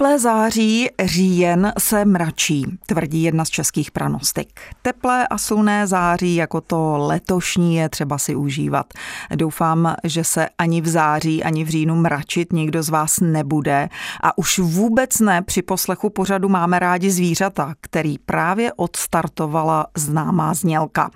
Teplé 0.00 0.18
září, 0.18 0.88
říjen 1.04 1.72
se 1.78 2.04
mračí, 2.04 2.66
tvrdí 2.86 3.22
jedna 3.22 3.44
z 3.44 3.48
českých 3.48 3.90
pranostik. 3.90 4.60
Teplé 4.82 5.26
a 5.26 5.38
slunné 5.38 5.86
září 5.86 6.34
jako 6.34 6.60
to 6.60 6.98
letošní 6.98 7.76
je 7.76 7.88
třeba 7.88 8.18
si 8.18 8.34
užívat. 8.34 8.86
Doufám, 9.34 9.94
že 10.04 10.24
se 10.24 10.48
ani 10.58 10.80
v 10.80 10.88
září, 10.88 11.44
ani 11.44 11.64
v 11.64 11.68
říjnu 11.68 11.94
mračit 11.96 12.52
nikdo 12.52 12.82
z 12.82 12.88
vás 12.88 13.20
nebude 13.20 13.88
a 14.22 14.38
už 14.38 14.58
vůbec 14.58 15.20
ne 15.20 15.42
při 15.42 15.62
poslechu 15.62 16.10
pořadu 16.10 16.48
Máme 16.48 16.78
rádi 16.78 17.10
zvířata, 17.10 17.74
který 17.80 18.18
právě 18.18 18.72
odstartovala 18.72 19.86
známá 19.96 20.54
znělka. 20.54 21.10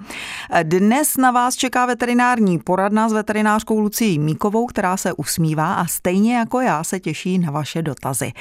Dnes 0.63 1.17
na 1.17 1.31
vás 1.31 1.55
čeká 1.55 1.87
veterinární 1.87 2.59
poradna 2.59 3.09
s 3.09 3.13
veterinářkou 3.13 3.81
Lucí 3.81 4.19
Míkovou, 4.19 4.67
která 4.67 4.97
se 4.97 5.13
usmívá 5.13 5.75
a 5.75 5.87
stejně 5.87 6.37
jako 6.37 6.61
já 6.61 6.85
se 6.85 7.01
těší 7.01 7.39
na 7.39 7.51
vaše 7.51 7.83
dotazy. 7.83 8.33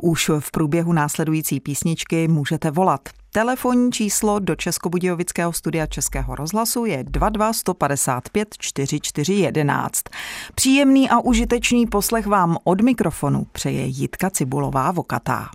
Už 0.00 0.30
v 0.40 0.50
průběhu 0.50 0.92
následující 0.92 1.60
písničky 1.60 2.28
můžete 2.28 2.70
volat. 2.70 3.00
Telefonní 3.32 3.92
číslo 3.92 4.38
do 4.38 4.56
Českobudějovického 4.56 5.52
studia 5.52 5.86
Českého 5.86 6.34
rozhlasu 6.34 6.84
je 6.84 7.04
22 7.04 7.52
155 7.52 8.48
4411. 8.58 10.02
Příjemný 10.54 11.10
a 11.10 11.20
užitečný 11.20 11.86
poslech 11.86 12.26
vám 12.26 12.56
od 12.64 12.80
mikrofonu 12.80 13.46
přeje 13.52 13.86
Jitka 13.86 14.30
Cibulová 14.30 14.90
Vokatá. 14.92 15.50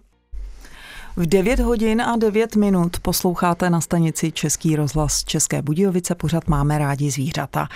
V 1.18 1.26
9 1.26 1.60
hodin 1.60 2.02
a 2.02 2.16
9 2.18 2.56
minut 2.56 3.00
posloucháte 3.02 3.70
na 3.70 3.82
stanici 3.82 4.32
Český 4.32 4.76
rozhlas 4.76 5.24
České 5.24 5.62
Budějovice. 5.62 6.16
Pořád 6.16 6.48
máme 6.48 6.78
rádi 6.78 7.12
zvířata. 7.12 7.68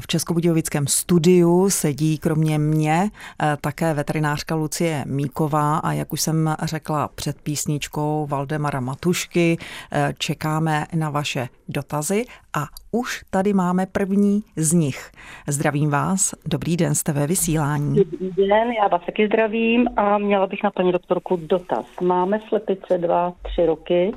V 0.00 0.06
Českobudějovickém 0.06 0.86
studiu 0.86 1.70
sedí 1.70 2.18
kromě 2.18 2.58
mě 2.58 3.10
eh, 3.42 3.56
také 3.60 3.94
veterinářka 3.94 4.54
Lucie 4.54 5.04
Míková 5.06 5.78
a 5.78 5.92
jak 5.92 6.12
už 6.12 6.20
jsem 6.20 6.54
řekla 6.62 7.08
před 7.14 7.40
písničkou 7.40 8.26
Valdemara 8.30 8.80
Matušky, 8.80 9.56
eh, 9.92 10.14
čekáme 10.18 10.86
na 10.94 11.10
vaše 11.10 11.48
dotazy 11.68 12.24
a 12.56 12.66
už 12.92 13.24
tady 13.30 13.52
máme 13.52 13.86
první 13.86 14.42
z 14.56 14.72
nich. 14.72 15.10
Zdravím 15.48 15.90
vás, 15.90 16.34
dobrý 16.46 16.76
den, 16.76 16.94
jste 16.94 17.12
ve 17.12 17.26
vysílání. 17.26 17.96
Dobrý 17.96 18.30
den, 18.36 18.72
já 18.72 18.88
vás 18.88 19.02
taky 19.06 19.26
zdravím 19.26 19.88
a 19.96 20.18
měla 20.18 20.46
bych 20.46 20.62
na 20.64 20.70
paní 20.70 20.92
doktorku 20.92 21.36
dotaz. 21.36 21.86
Máme 22.00 22.38
slepice 22.68 22.98
dva, 22.98 23.32
tři 23.42 23.66
roky, 23.66 24.12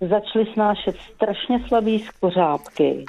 začaly 0.00 0.46
snášet 0.52 0.96
strašně 1.14 1.64
slabý 1.68 1.98
skořápky. 1.98 3.04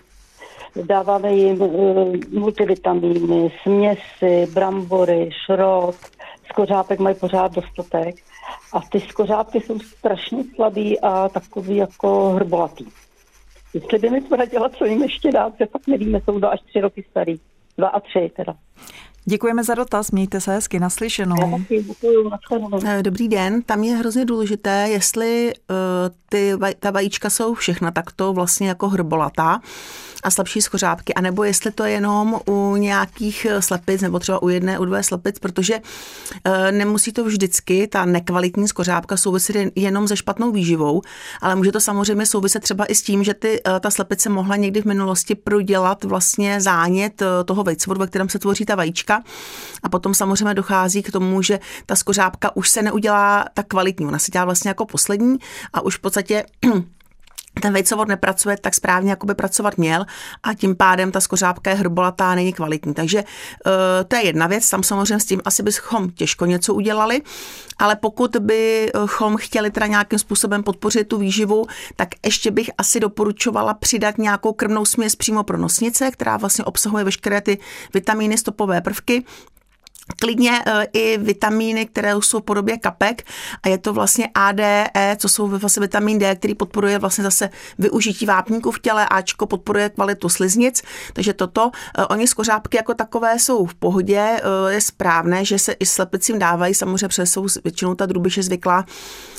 Dáváme 0.85 1.33
jim 1.33 1.61
uh, 1.61 2.15
multivitamíny, 2.31 3.51
směsi, 3.63 4.51
brambory, 4.53 5.29
šrot, 5.45 5.95
skořápek 6.49 6.99
mají 6.99 7.15
pořád 7.15 7.55
dostatek 7.55 8.15
a 8.73 8.79
ty 8.91 8.99
skořápky 8.99 9.61
jsou 9.61 9.79
strašně 9.79 10.43
slabý 10.55 10.99
a 10.99 11.29
takový 11.29 11.75
jako 11.75 12.29
hrbolatý. 12.29 12.85
Jestli 13.73 13.99
by 13.99 14.09
mi 14.09 14.21
poradila, 14.21 14.69
co 14.69 14.85
jim 14.85 15.03
ještě 15.03 15.31
dát, 15.31 15.53
že 15.59 15.65
fakt 15.65 15.87
nevíme, 15.87 16.21
jsou 16.21 16.39
dva 16.39 16.49
až 16.49 16.59
tři 16.61 16.81
roky 16.81 17.05
starý. 17.09 17.35
Dva 17.77 17.87
a 17.87 17.99
tři 17.99 18.31
teda. 18.35 18.53
Děkujeme 19.25 19.63
za 19.63 19.75
dotaz, 19.75 20.11
mějte 20.11 20.41
se 20.41 20.51
hezky 20.51 20.79
naslyšenou. 20.79 21.61
Eh, 22.85 23.03
dobrý 23.03 23.27
den, 23.27 23.61
tam 23.61 23.83
je 23.83 23.95
hrozně 23.95 24.25
důležité, 24.25 24.89
jestli 24.89 25.53
uh, 25.69 25.75
ty, 26.29 26.53
ta 26.79 26.91
vajíčka 26.91 27.29
jsou 27.29 27.53
všechna 27.53 27.91
takto 27.91 28.33
vlastně 28.33 28.67
jako 28.67 28.89
hrbolatá 28.89 29.61
a 30.23 30.31
slabší 30.31 30.61
skořápky, 30.61 31.13
anebo 31.13 31.43
jestli 31.43 31.71
to 31.71 31.83
je 31.83 31.91
jenom 31.91 32.39
u 32.47 32.75
nějakých 32.75 33.45
eh, 33.45 33.61
slepic, 33.61 34.01
nebo 34.01 34.19
třeba 34.19 34.43
u 34.43 34.49
jedné, 34.49 34.79
u 34.79 34.85
dvě 34.85 35.03
slepic, 35.03 35.39
protože 35.39 35.75
uh, 36.47 36.71
nemusí 36.71 37.11
to 37.11 37.23
vždycky 37.23 37.87
ta 37.87 38.05
nekvalitní 38.05 38.67
skořápka 38.67 39.17
souviset 39.17 39.55
jenom 39.75 40.07
se 40.07 40.17
špatnou 40.17 40.51
výživou, 40.51 41.01
ale 41.41 41.55
může 41.55 41.71
to 41.71 41.79
samozřejmě 41.79 42.25
souviset 42.25 42.63
třeba 42.63 42.85
i 42.85 42.95
s 42.95 43.01
tím, 43.01 43.23
že 43.23 43.33
ty, 43.33 43.61
uh, 43.67 43.79
ta 43.79 43.91
slepice 43.91 44.29
mohla 44.29 44.55
někdy 44.55 44.81
v 44.81 44.85
minulosti 44.85 45.35
prodělat 45.35 46.03
vlastně 46.03 46.61
zánět 46.61 47.23
toho 47.45 47.63
vejcovodu, 47.63 47.99
ve 47.99 48.07
kterém 48.07 48.29
se 48.29 48.39
tvoří 48.39 48.65
ta 48.65 48.75
vajíčka 48.75 49.23
a 49.83 49.89
potom 49.89 50.13
samozřejmě 50.13 50.53
dochází 50.53 51.03
k 51.03 51.11
tomu, 51.11 51.41
že 51.41 51.59
ta 51.85 51.95
skořápka 51.95 52.55
už 52.55 52.69
se 52.69 52.81
neudělá 52.81 53.45
tak 53.53 53.67
kvalitní. 53.67 54.05
Ona 54.05 54.19
se 54.19 54.31
dělá 54.31 54.45
vlastně 54.45 54.69
jako 54.69 54.85
poslední 54.85 55.37
a 55.73 55.81
už 55.81 55.97
v 55.97 55.99
podstatě 55.99 56.45
ten 57.61 57.73
vejcovod 57.73 58.07
nepracuje 58.07 58.57
tak 58.61 58.75
správně, 58.75 59.09
jako 59.09 59.27
by 59.27 59.35
pracovat 59.35 59.77
měl 59.77 60.05
a 60.43 60.53
tím 60.53 60.75
pádem 60.75 61.11
ta 61.11 61.21
skořápka 61.21 61.69
je 61.69 61.75
hrbolatá, 61.75 62.35
není 62.35 62.53
kvalitní. 62.53 62.93
Takže 62.93 63.23
uh, 63.23 63.71
to 64.07 64.15
je 64.15 64.25
jedna 64.25 64.47
věc, 64.47 64.69
tam 64.69 64.83
samozřejmě 64.83 65.19
s 65.19 65.25
tím 65.25 65.41
asi 65.45 65.63
bychom 65.63 66.09
těžko 66.09 66.45
něco 66.45 66.73
udělali, 66.73 67.21
ale 67.79 67.95
pokud 67.95 68.35
bychom 68.39 69.37
chtěli 69.37 69.71
teda 69.71 69.87
nějakým 69.87 70.19
způsobem 70.19 70.63
podpořit 70.63 71.07
tu 71.07 71.17
výživu, 71.17 71.65
tak 71.95 72.09
ještě 72.25 72.51
bych 72.51 72.69
asi 72.77 72.99
doporučovala 72.99 73.73
přidat 73.73 74.17
nějakou 74.17 74.53
krmnou 74.53 74.85
směs 74.85 75.15
přímo 75.15 75.43
pro 75.43 75.57
nosnice, 75.57 76.11
která 76.11 76.37
vlastně 76.37 76.65
obsahuje 76.65 77.03
veškeré 77.03 77.41
ty 77.41 77.57
vitamíny, 77.93 78.37
stopové 78.37 78.81
prvky, 78.81 79.23
klidně 80.19 80.61
e, 80.65 80.87
i 80.93 81.17
vitamíny, 81.17 81.85
které 81.85 82.13
jsou 82.19 82.39
v 82.39 82.43
podobě 82.43 82.77
kapek. 82.77 83.23
A 83.63 83.67
je 83.67 83.77
to 83.77 83.93
vlastně 83.93 84.29
ADE, 84.35 84.85
co 85.17 85.29
jsou 85.29 85.47
vlastně 85.47 85.81
vitamin 85.81 86.19
D, 86.19 86.35
který 86.35 86.55
podporuje 86.55 86.99
vlastně 86.99 87.23
zase 87.23 87.49
využití 87.79 88.25
vápníků 88.25 88.71
v 88.71 88.79
těle, 88.79 89.07
Ačko 89.09 89.45
podporuje 89.45 89.89
kvalitu 89.89 90.29
sliznic, 90.29 90.83
takže 91.13 91.33
toto, 91.33 91.71
e, 91.97 92.05
oni 92.05 92.27
skořápky 92.27 92.77
jako 92.77 92.93
takové 92.93 93.39
jsou 93.39 93.65
v 93.65 93.73
pohodě, 93.73 94.19
e, 94.19 94.73
je 94.73 94.81
správné, 94.81 95.45
že 95.45 95.59
se 95.59 95.71
i 95.71 95.85
slepicím 95.85 96.39
dávají, 96.39 96.73
samozřejmě 96.73 97.07
přes 97.07 97.31
jsou 97.31 97.47
většinou 97.63 97.95
ta 97.95 98.05
drubiše 98.05 98.43
zvyklá 98.43 98.85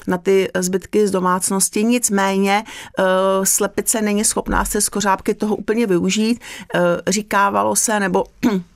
na 0.07 0.19
ty 0.19 0.51
zbytky 0.59 1.09
z 1.09 1.11
domácnosti, 1.11 1.85
nicméně 1.85 2.65
slepice 3.45 4.03
není 4.03 4.25
schopná 4.25 4.65
se 4.65 4.81
skořápky 4.81 5.35
toho 5.35 5.57
úplně 5.57 5.87
využít, 5.87 6.41
říkávalo 7.09 7.77
se, 7.77 8.01
nebo 8.01 8.25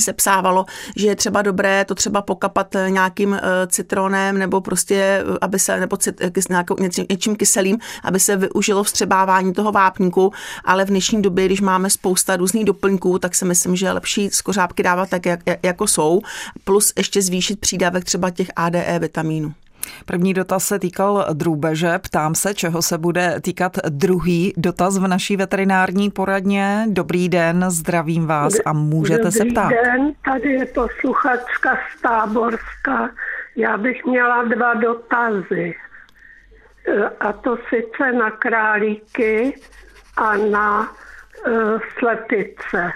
se 0.00 0.12
psávalo, 0.12 0.64
že 0.96 1.06
je 1.06 1.16
třeba 1.16 1.42
dobré 1.42 1.84
to 1.84 1.94
třeba 1.94 2.22
pokapat 2.22 2.76
nějakým 2.88 3.34
eh, 3.34 3.40
citronem 3.66 4.38
nebo 4.38 4.60
prostě, 4.60 4.94
eh, 4.94 5.38
aby 5.40 5.58
se, 5.58 5.80
nebo 5.80 5.96
cit, 5.96 6.20
eh, 6.20 6.30
nějakou, 6.50 6.76
něčím, 6.80 7.06
něčím 7.10 7.36
kyselým, 7.36 7.78
aby 8.02 8.20
se 8.20 8.36
využilo 8.36 8.84
vstřebávání 8.84 9.52
toho 9.52 9.72
vápníku, 9.72 10.32
ale 10.64 10.84
v 10.84 10.88
dnešní 10.88 11.22
době, 11.22 11.46
když 11.46 11.60
máme 11.60 11.90
spousta 11.90 12.36
různých 12.36 12.64
doplňků, 12.64 13.18
tak 13.18 13.34
si 13.34 13.44
myslím, 13.44 13.76
že 13.76 13.86
je 13.86 13.92
lepší 13.92 14.30
skořápky 14.30 14.82
dávat 14.82 15.10
tak, 15.10 15.26
jak, 15.26 15.40
jako 15.62 15.86
jsou, 15.86 16.20
plus 16.64 16.92
ještě 16.98 17.22
zvýšit 17.22 17.60
přídavek 17.60 18.04
třeba 18.04 18.30
těch 18.30 18.48
ADE 18.56 18.98
vitamínů. 18.98 19.54
První 20.04 20.34
dotaz 20.34 20.64
se 20.64 20.78
týkal 20.78 21.26
drůbeže. 21.32 21.98
Ptám 21.98 22.34
se, 22.34 22.54
čeho 22.54 22.82
se 22.82 22.98
bude 22.98 23.40
týkat 23.40 23.76
druhý 23.88 24.54
dotaz 24.56 24.98
v 24.98 25.06
naší 25.06 25.36
veterinární 25.36 26.10
poradně. 26.10 26.86
Dobrý 26.88 27.28
den, 27.28 27.64
zdravím 27.68 28.26
vás 28.26 28.54
a 28.64 28.72
můžete 28.72 29.22
Dobrý 29.22 29.32
se 29.32 29.44
ptát. 29.44 29.62
Dobrý 29.62 29.76
den, 29.84 30.12
tady 30.24 30.48
je 30.52 30.66
posluchačka 30.66 31.76
z 31.76 32.00
Táborska. 32.02 33.10
Já 33.56 33.76
bych 33.76 34.04
měla 34.04 34.44
dva 34.44 34.74
dotazy. 34.74 35.74
A 37.20 37.32
to 37.32 37.56
sice 37.56 38.12
na 38.12 38.30
králíky 38.30 39.60
a 40.16 40.36
na 40.36 40.80
uh, 40.90 41.80
slepice. 41.98 42.92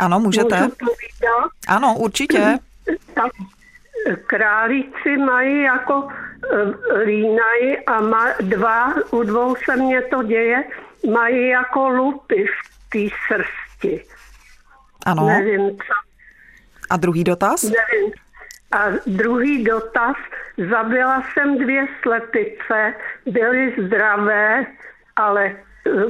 Ano, 0.00 0.20
můžete. 0.20 0.56
Můžu 0.56 0.70
povídat? 0.70 1.50
Ano, 1.68 1.94
určitě. 1.98 2.58
Tak 3.14 3.32
králíci 4.26 5.16
mají 5.16 5.62
jako 5.62 6.08
e, 6.08 6.98
línají 6.98 7.78
a 7.86 8.00
má 8.00 8.26
dva, 8.40 8.94
u 9.10 9.22
dvou 9.22 9.56
se 9.56 9.76
mně 9.76 10.02
to 10.02 10.22
děje, 10.22 10.64
mají 11.12 11.48
jako 11.48 11.88
lupy 11.88 12.46
v 12.46 12.90
té 12.90 13.16
srsti. 13.26 14.04
Ano. 15.06 15.26
Nevím, 15.26 15.70
co. 15.70 15.92
A 16.90 16.96
druhý 16.96 17.24
dotaz? 17.24 17.62
Nevím. 17.62 18.12
A 18.72 18.86
druhý 19.06 19.64
dotaz, 19.64 20.16
zabila 20.70 21.22
jsem 21.32 21.58
dvě 21.58 21.86
slepice, 22.02 22.94
byly 23.26 23.74
zdravé, 23.86 24.66
ale 25.16 25.46
e, 25.46 25.56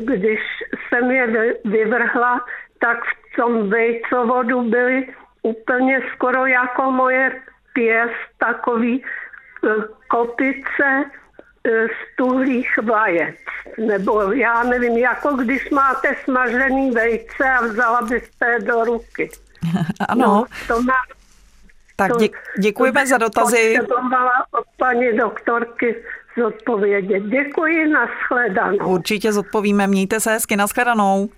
když 0.04 0.40
jsem 0.88 1.10
je 1.10 1.54
vyvrhla, 1.64 2.44
tak 2.78 2.98
v 3.04 3.36
tom 3.36 3.70
vejcovodu 3.70 4.62
byly 4.62 5.08
úplně 5.42 6.00
skoro 6.14 6.46
jako 6.46 6.90
moje 6.90 7.40
pěst 7.72 8.38
takový 8.38 9.04
e, 9.04 9.68
kopice 10.08 11.04
e, 11.66 11.86
tuhlých 12.16 12.78
vajec. 12.82 13.36
Nebo 13.78 14.32
já 14.32 14.62
nevím, 14.62 14.98
jako 14.98 15.32
když 15.32 15.70
máte 15.70 16.16
smažený 16.24 16.90
vejce 16.90 17.50
a 17.50 17.66
vzala 17.66 18.02
byste 18.02 18.46
je 18.46 18.60
do 18.60 18.84
ruky. 18.84 19.30
ano. 20.08 20.26
No, 20.26 20.44
to 20.68 20.82
má, 20.82 20.94
tak 21.96 22.16
dě, 22.16 22.28
děkujeme 22.58 23.00
to 23.02 23.06
za 23.06 23.18
dotazy. 23.18 23.76
Potřebovala 23.78 24.44
od 24.50 24.64
paní 24.76 25.16
doktorky 25.16 25.96
zodpovědět. 26.38 27.20
Děkuji, 27.20 27.88
nashledanou. 27.88 28.88
Určitě 28.88 29.32
zodpovíme, 29.32 29.86
mějte 29.86 30.20
se 30.20 30.30
hezky, 30.30 30.56
nashledanou. 30.56 31.28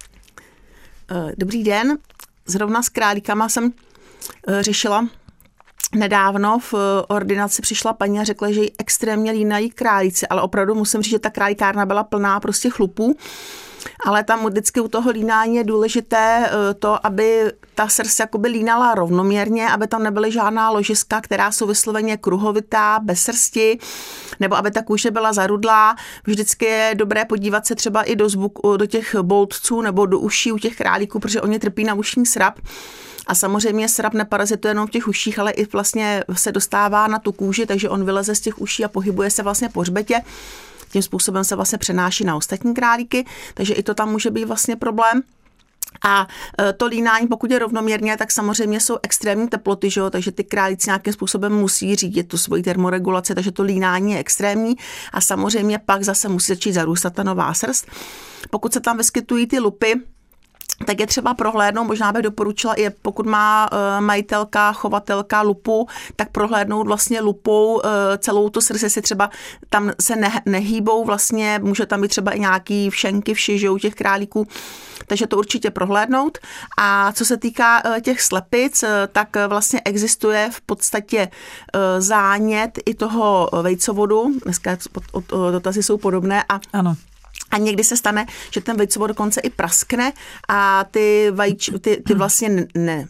E, 1.11 1.33
dobrý 1.37 1.65
den, 1.65 1.99
zrovna 2.47 2.83
s 2.83 2.89
králíkama 2.89 3.49
jsem 3.49 3.73
eh, 4.49 4.63
řešila 4.63 5.07
Nedávno 5.95 6.59
v 6.59 6.75
eh, 6.75 7.05
ordinaci 7.09 7.63
přišla 7.63 7.93
paní 7.93 8.21
a 8.21 8.25
řekla, 8.25 8.53
že 8.53 8.61
ji 8.61 8.73
extrémně 8.79 9.33
línají 9.33 9.71
králíci, 9.71 10.27
ale 10.27 10.43
opravdu 10.43 10.75
musím 10.75 11.03
říct, 11.03 11.11
že 11.11 11.19
ta 11.19 11.31
králíkárna 11.31 11.87
byla 11.87 12.05
plná 12.05 12.41
prostě 12.41 12.71
chlupů. 12.71 13.17
Ale 14.07 14.25
tam 14.25 14.47
vždycky 14.47 14.81
u 14.81 14.89
toho 14.89 15.11
línání 15.11 15.57
je 15.57 15.65
důležité 15.65 16.47
eh, 16.47 16.75
to, 16.75 17.07
aby 17.07 17.53
ta 17.75 17.89
srst 17.89 18.21
jakoby 18.21 18.49
línala 18.49 18.95
rovnoměrně, 18.95 19.69
aby 19.69 19.87
tam 19.87 20.03
nebyly 20.03 20.33
žádná 20.33 20.71
ložiska, 20.71 21.21
která 21.21 21.53
jsou 21.53 21.67
vysloveně 21.67 22.17
kruhovitá, 22.17 23.01
bez 23.03 23.23
srsti, 23.23 23.79
nebo 24.41 24.57
aby 24.57 24.71
ta 24.71 24.83
kůže 24.83 25.11
byla 25.11 25.33
zarudlá. 25.33 25.97
Vždycky 26.27 26.65
je 26.65 26.95
dobré 26.95 27.25
podívat 27.25 27.67
se 27.67 27.75
třeba 27.75 28.03
i 28.03 28.17
do, 28.17 28.29
zvuk, 28.29 28.59
do 28.77 28.87
těch 28.87 29.15
boltců 29.23 29.81
nebo 29.81 30.07
do 30.07 30.19
uší 30.19 30.53
u 30.53 30.59
těch 30.59 30.77
králíků, 30.77 31.19
protože 31.19 31.41
oni 31.41 31.59
trpí 31.59 31.85
na 31.85 31.95
ušní 31.95 32.27
srap. 32.27 32.59
A 33.27 33.35
samozřejmě 33.35 33.89
srap 33.89 34.15
neparazituje 34.15 34.71
jenom 34.71 34.87
v 34.87 34.91
těch 34.91 35.09
uších, 35.09 35.39
ale 35.39 35.53
i 35.53 35.67
vlastně 35.67 36.25
se 36.33 36.53
dostává 36.53 37.07
na 37.07 37.19
tu 37.19 37.33
kůži, 37.33 37.67
takže 37.67 37.89
on 37.89 38.05
vyleze 38.05 38.35
z 38.35 38.41
těch 38.41 38.61
uší 38.61 38.85
a 38.85 38.89
pohybuje 38.89 39.31
se 39.31 39.43
vlastně 39.43 39.69
po 39.69 39.81
hřbetě. 39.81 40.21
Tím 40.93 41.03
způsobem 41.03 41.45
se 41.45 41.57
vlastně 41.57 41.79
přenáší 41.79 42.25
na 42.25 42.37
ostatní 42.37 42.75
králíky, 42.75 43.27
takže 43.55 43.75
i 43.75 43.83
to 43.83 43.95
tam 43.95 44.11
může 44.11 44.31
být 44.31 44.45
vlastně 44.45 44.77
problém. 44.77 45.23
A 46.05 46.29
e, 46.61 46.73
to 46.73 46.87
línání, 46.87 47.27
pokud 47.27 47.51
je 47.51 47.59
rovnoměrně, 47.59 48.17
tak 48.17 48.31
samozřejmě 48.31 48.81
jsou 48.81 48.99
extrémní 49.03 49.49
teploty, 49.49 49.91
že 49.91 50.01
jo? 50.01 50.11
takže 50.11 50.33
ty 50.33 50.45
králíci 50.45 50.89
nějakým 50.89 51.13
způsobem 51.13 51.53
musí 51.53 51.97
řídit 51.97 52.29
tu 52.29 52.39
svoji 52.39 52.63
termoregulaci, 52.63 53.35
takže 53.35 53.53
to 53.53 53.63
línání 53.63 54.13
je 54.13 54.19
extrémní 54.19 54.77
a 55.13 55.21
samozřejmě 55.21 55.79
pak 55.79 56.03
zase 56.05 56.29
musí 56.29 56.53
začít 56.53 56.73
zarůstat 56.73 57.15
ta 57.15 57.23
nová 57.23 57.55
srst. 57.55 57.87
Pokud 58.51 58.73
se 58.73 58.81
tam 58.81 58.97
vyskytují 58.97 59.47
ty 59.47 59.59
lupy, 59.59 59.95
tak 60.87 61.01
je 61.01 61.07
třeba 61.07 61.35
prohlédnout, 61.35 61.85
možná 61.87 62.13
bych 62.13 62.23
doporučila 62.23 62.75
i 62.75 62.91
pokud 62.91 63.27
má 63.27 63.69
eh, 63.73 64.01
majitelka, 64.01 64.73
chovatelka 64.73 65.43
lupu, 65.43 65.89
tak 66.17 66.31
prohlédnout 66.31 66.87
vlastně 66.87 67.21
lupou 67.21 67.81
eh, 67.85 68.19
celou 68.19 68.49
tu 68.49 68.61
srdce, 68.61 68.91
si 68.91 69.03
třeba 69.03 69.31
tam 69.71 69.93
se 70.01 70.17
ne, 70.17 70.43
nehýbou 70.47 71.05
vlastně, 71.05 71.61
může 71.63 71.87
tam 71.87 72.01
být 72.01 72.09
třeba 72.09 72.33
i 72.33 72.41
nějaký 72.41 72.91
všenky, 72.91 73.35
vši, 73.35 73.59
že 73.59 73.71
u 73.71 73.79
těch 73.79 73.95
králíků, 73.95 74.47
takže 75.07 75.27
to 75.27 75.39
určitě 75.39 75.71
prohlédnout. 75.71 76.39
A 76.79 77.13
co 77.13 77.25
se 77.25 77.37
týká 77.37 77.83
eh, 77.85 78.01
těch 78.01 78.23
slepic, 78.23 78.85
tak 79.13 79.29
vlastně 79.49 79.81
existuje 79.85 80.51
v 80.53 80.61
podstatě 80.61 81.29
zánět 81.99 82.79
i 82.87 82.95
toho 82.95 83.51
vejcovodu, 83.63 84.33
dneska 84.45 84.77
dotazy 85.51 85.83
jsou 85.83 85.99
podobné 85.99 86.45
a 86.49 86.61
ano. 86.73 86.97
A 87.53 87.59
někdy 87.59 87.85
se 87.85 87.97
stane, 87.97 88.27
že 88.51 88.61
ten 88.61 88.77
vejcovod 88.77 89.09
dokonce 89.09 89.41
i 89.41 89.51
praskne 89.51 90.13
a 90.49 90.85
ty, 90.91 91.31
vajíč, 91.31 91.71
ty, 91.81 92.03
ty 92.07 92.15
vlastně 92.15 92.67
ne, 92.75 93.07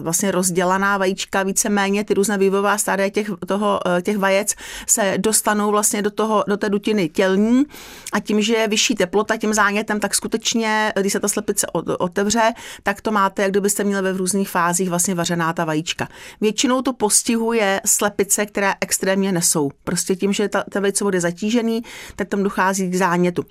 vlastně 0.00 0.30
rozdělaná 0.30 0.98
vajíčka, 0.98 1.42
víceméně 1.42 2.04
ty 2.04 2.14
různé 2.14 2.38
vývojová 2.38 2.78
stádia 2.78 3.08
těch, 3.08 3.30
toho, 3.46 3.80
eh, 3.86 4.02
těch 4.02 4.18
vajec 4.18 4.54
se 4.86 5.14
dostanou 5.16 5.70
vlastně 5.70 6.02
do, 6.02 6.10
toho, 6.10 6.44
do 6.48 6.56
té 6.56 6.68
dutiny 6.68 7.08
tělní 7.08 7.64
a 8.12 8.20
tím, 8.20 8.42
že 8.42 8.54
je 8.54 8.68
vyšší 8.68 8.94
teplota 8.94 9.36
tím 9.36 9.54
zánětem, 9.54 10.00
tak 10.00 10.14
skutečně, 10.14 10.92
když 11.00 11.12
se 11.12 11.20
ta 11.20 11.28
slepice 11.28 11.66
otevře, 11.98 12.52
tak 12.82 13.00
to 13.00 13.12
máte, 13.12 13.42
jak 13.42 13.50
kdybyste 13.50 13.84
měli 13.84 14.02
ve 14.02 14.12
různých 14.12 14.48
fázích 14.48 14.88
vlastně 14.88 15.14
vařená 15.14 15.52
ta 15.52 15.64
vajíčka. 15.64 16.08
Většinou 16.40 16.82
to 16.82 16.92
postihuje 16.92 17.80
slepice, 17.86 18.46
které 18.46 18.74
extrémně 18.80 19.32
nesou. 19.32 19.70
Prostě 19.84 20.16
tím, 20.16 20.32
že 20.32 20.48
ta, 20.48 20.64
ten 20.70 20.82
vejcovod 20.82 21.14
je 21.14 21.20
zatížený, 21.20 21.82
tak 22.16 22.28
tam 22.28 22.42
dochází 22.42 22.90
k 22.90 22.94
zánětu. 22.94 23.44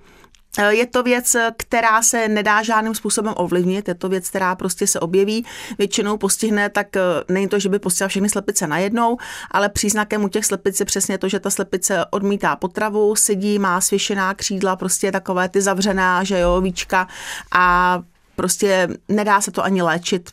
Eh, 0.57 0.74
je 0.74 0.86
to 0.86 1.03
věc, 1.03 1.36
která 1.57 2.01
se 2.01 2.27
nedá 2.27 2.63
žádným 2.63 2.95
způsobem 2.95 3.33
ovlivnit, 3.38 3.88
je 3.88 3.95
to 3.95 4.09
věc, 4.09 4.30
která 4.30 4.56
prostě 4.56 4.88
se 4.88 5.00
objeví, 5.00 5.45
většinou 5.77 6.18
postihne, 6.18 6.69
tak 6.69 6.95
eh, 6.95 7.01
není 7.30 7.48
to, 7.48 7.59
že 7.59 7.69
by 7.69 7.80
postihla 7.80 8.07
všechny 8.07 8.30
slepice 8.30 8.68
najednou, 8.68 9.18
ale 9.51 9.69
příznakem 9.69 10.24
u 10.24 10.27
těch 10.27 10.45
slepic 10.45 10.80
je 10.80 10.86
přesně 10.86 11.18
to, 11.18 11.30
že 11.30 11.39
ta 11.39 11.50
slepice 11.50 12.06
odmítá 12.09 12.56
potravu, 12.56 13.15
sedí, 13.15 13.59
má 13.59 13.81
svěšená 13.81 14.33
křídla, 14.33 14.75
prostě 14.75 15.12
takové 15.12 15.50
ty 15.50 15.62
zavřená, 15.62 16.24
že 16.24 16.39
jo, 16.39 16.62
víčka 16.62 17.07
a 17.51 18.00
prostě 18.36 18.88
nedá 19.07 19.42
se 19.42 19.51
to 19.51 19.63
ani 19.63 19.81
léčit, 19.81 20.30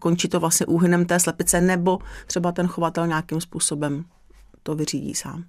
končí 0.00 0.28
to 0.28 0.40
vlastně 0.40 0.66
úhynem 0.66 1.06
té 1.06 1.20
slepice, 1.20 1.60
nebo 1.60 1.98
třeba 2.26 2.52
ten 2.52 2.66
chovatel 2.66 3.06
nějakým 3.06 3.40
způsobem 3.40 4.04
to 4.62 4.74
vyřídí 4.74 5.14
sám. 5.14 5.44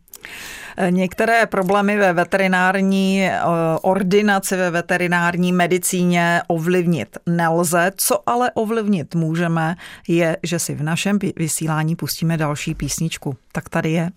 Některé 0.90 1.46
problémy 1.46 1.98
ve 1.98 2.14
veterinární 2.14 3.24
eh, 3.24 3.40
ordinaci, 3.82 4.58
ve 4.58 4.72
veterinární 4.72 5.54
medicíně 5.54 6.42
ovlivnit 6.48 7.18
nelze. 7.26 7.92
Co 7.98 8.30
ale 8.30 8.52
ovlivnit 8.52 9.16
můžeme, 9.16 9.76
je, 10.08 10.38
že 10.44 10.60
si 10.60 10.76
v 10.76 10.84
našem 10.84 11.20
vysílání 11.36 11.96
pustíme 11.96 12.38
další 12.38 12.76
písničku. 12.76 13.36
Tak 13.52 13.70
tady 13.70 13.92
je 13.92 14.10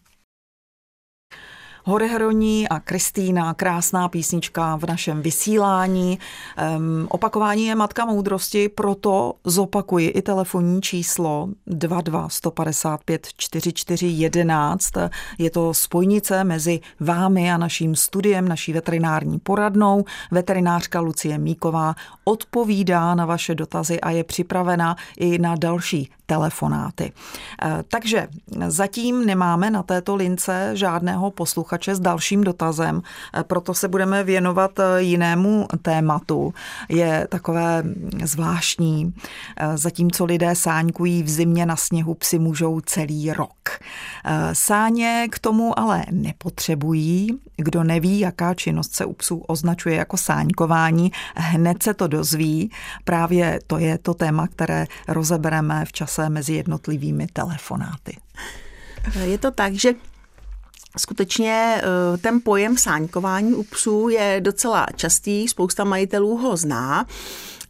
Hroní 1.87 2.69
a 2.69 2.81
Kristýna, 2.81 3.55
krásná 3.55 4.09
písnička 4.09 4.77
v 4.77 4.85
našem 4.85 5.23
vysílání. 5.23 6.19
Um, 6.77 7.07
opakování 7.11 7.67
je 7.67 7.75
matka 7.75 8.05
moudrosti, 8.05 8.69
proto 8.69 9.35
zopakuji 9.45 10.09
i 10.09 10.23
telefonní 10.23 10.83
číslo 10.83 11.49
22 11.67 12.29
155 12.29 13.29
44 13.37 14.07
11. 14.07 14.93
Je 15.39 15.51
to 15.51 15.75
spojnice 15.75 16.45
mezi 16.45 16.81
vámi 17.01 17.53
a 17.53 17.57
naším 17.57 17.97
studiem, 17.97 18.49
naší 18.49 18.73
veterinární 18.73 19.39
poradnou. 19.39 20.05
Veterinářka 20.31 21.01
Lucie 21.01 21.39
Míková 21.39 21.95
odpovídá 22.25 23.15
na 23.15 23.27
vaše 23.27 23.55
dotazy 23.55 24.01
a 24.01 24.11
je 24.11 24.25
připravena 24.25 24.97
i 25.17 25.39
na 25.39 25.55
další 25.57 26.11
telefonáty. 26.27 27.13
Eh, 27.63 27.85
takže 27.89 28.29
zatím 28.69 29.27
nemáme 29.27 29.71
na 29.71 29.83
této 29.83 30.17
lince 30.17 30.71
žádného 30.75 31.31
posluchače 31.31 31.95
s 31.95 32.01
dalším 32.01 32.45
dotazem, 32.45 33.03
eh, 33.35 33.45
proto 33.45 33.75
se 33.75 33.89
budeme 33.89 34.25
věnovat 34.25 34.79
eh, 34.79 35.03
jinému 35.03 35.67
tématu. 35.83 36.55
Je 36.89 37.27
takové 37.31 37.83
zvláštní. 38.25 39.15
Zatímco 39.75 40.25
lidé 40.25 40.55
sáňkují 40.55 41.23
v 41.23 41.31
zimě 41.31 41.67
na 41.67 41.77
sněhu, 41.77 42.15
psi 42.15 42.39
můžou 42.39 42.81
celý 42.81 43.33
rok. 43.33 43.79
Sáně 44.53 45.27
k 45.31 45.39
tomu 45.39 45.79
ale 45.79 46.05
nepotřebují. 46.11 47.39
Kdo 47.57 47.85
neví, 47.85 48.21
jaká 48.21 48.55
činnost 48.55 48.95
se 48.95 49.05
u 49.05 49.13
psů 49.13 49.39
označuje 49.39 49.97
jako 49.97 50.17
sáňkování, 50.17 51.13
hned 51.35 51.83
se 51.83 51.95
to 51.95 52.07
dozví. 52.07 52.71
Právě 53.05 53.59
to 53.67 53.79
je 53.79 53.99
to 53.99 54.15
téma, 54.15 54.47
které 54.47 54.87
rozebereme 55.09 55.85
v 55.85 55.93
čase 55.93 56.14
mezi 56.29 56.55
jednotlivými 56.55 57.27
telefonáty. 57.27 58.17
Je 59.25 59.39
to 59.39 59.51
tak, 59.51 59.75
že 59.75 59.95
Skutečně 60.99 61.83
eh, 61.83 62.19
ten 62.19 62.41
pojem 62.45 62.79
sáňkování 62.79 63.55
u 63.55 63.63
psů 63.63 64.09
je 64.09 64.41
docela 64.41 64.87
častý, 64.97 65.49
spousta 65.49 65.85
majitelů 65.85 66.37
ho 66.37 66.57
zná. 66.57 67.07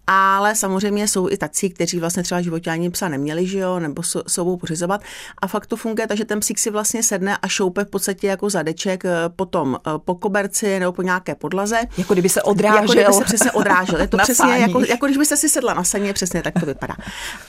Ale 0.06 0.54
samozřejmě 0.54 1.08
jsou 1.08 1.30
i 1.30 1.36
tací, 1.36 1.70
kteří 1.70 2.00
vlastně 2.00 2.22
třeba 2.22 2.40
životě 2.40 2.70
ani 2.70 2.90
psa 2.90 3.08
neměli, 3.08 3.46
že 3.46 3.58
jo, 3.58 3.78
nebo 3.78 4.02
jsou 4.26 4.56
pořizovat. 4.56 5.00
A 5.38 5.46
fakt 5.46 5.66
to 5.66 5.76
funguje, 5.76 6.06
takže 6.06 6.24
ten 6.24 6.40
psík 6.40 6.58
si 6.58 6.70
vlastně 6.70 7.02
sedne 7.02 7.36
a 7.36 7.48
šoupe 7.48 7.84
v 7.84 7.88
podstatě 7.88 8.26
jako 8.26 8.50
zadeček 8.50 9.04
eh, 9.04 9.10
potom 9.36 9.78
eh, 9.86 9.90
po 10.04 10.14
koberci 10.14 10.78
nebo 10.80 10.92
po 10.92 11.02
nějaké 11.02 11.34
podlaze. 11.34 11.80
Jako 11.98 12.12
kdyby 12.12 12.28
se 12.28 12.42
odrážel. 12.42 12.80
Jako 12.80 12.92
kdyby 12.92 13.12
se 13.12 13.24
přesně 13.24 13.52
odrážel. 13.52 14.00
Je 14.00 14.08
to 14.08 14.16
přesně 14.22 14.58
jako, 14.58 14.80
jako, 14.80 15.06
když 15.06 15.18
byste 15.18 15.36
si 15.36 15.48
sedla 15.48 15.74
na 15.74 15.84
saně, 15.84 16.12
přesně 16.12 16.42
tak 16.42 16.54
to 16.60 16.66
vypadá. 16.66 16.96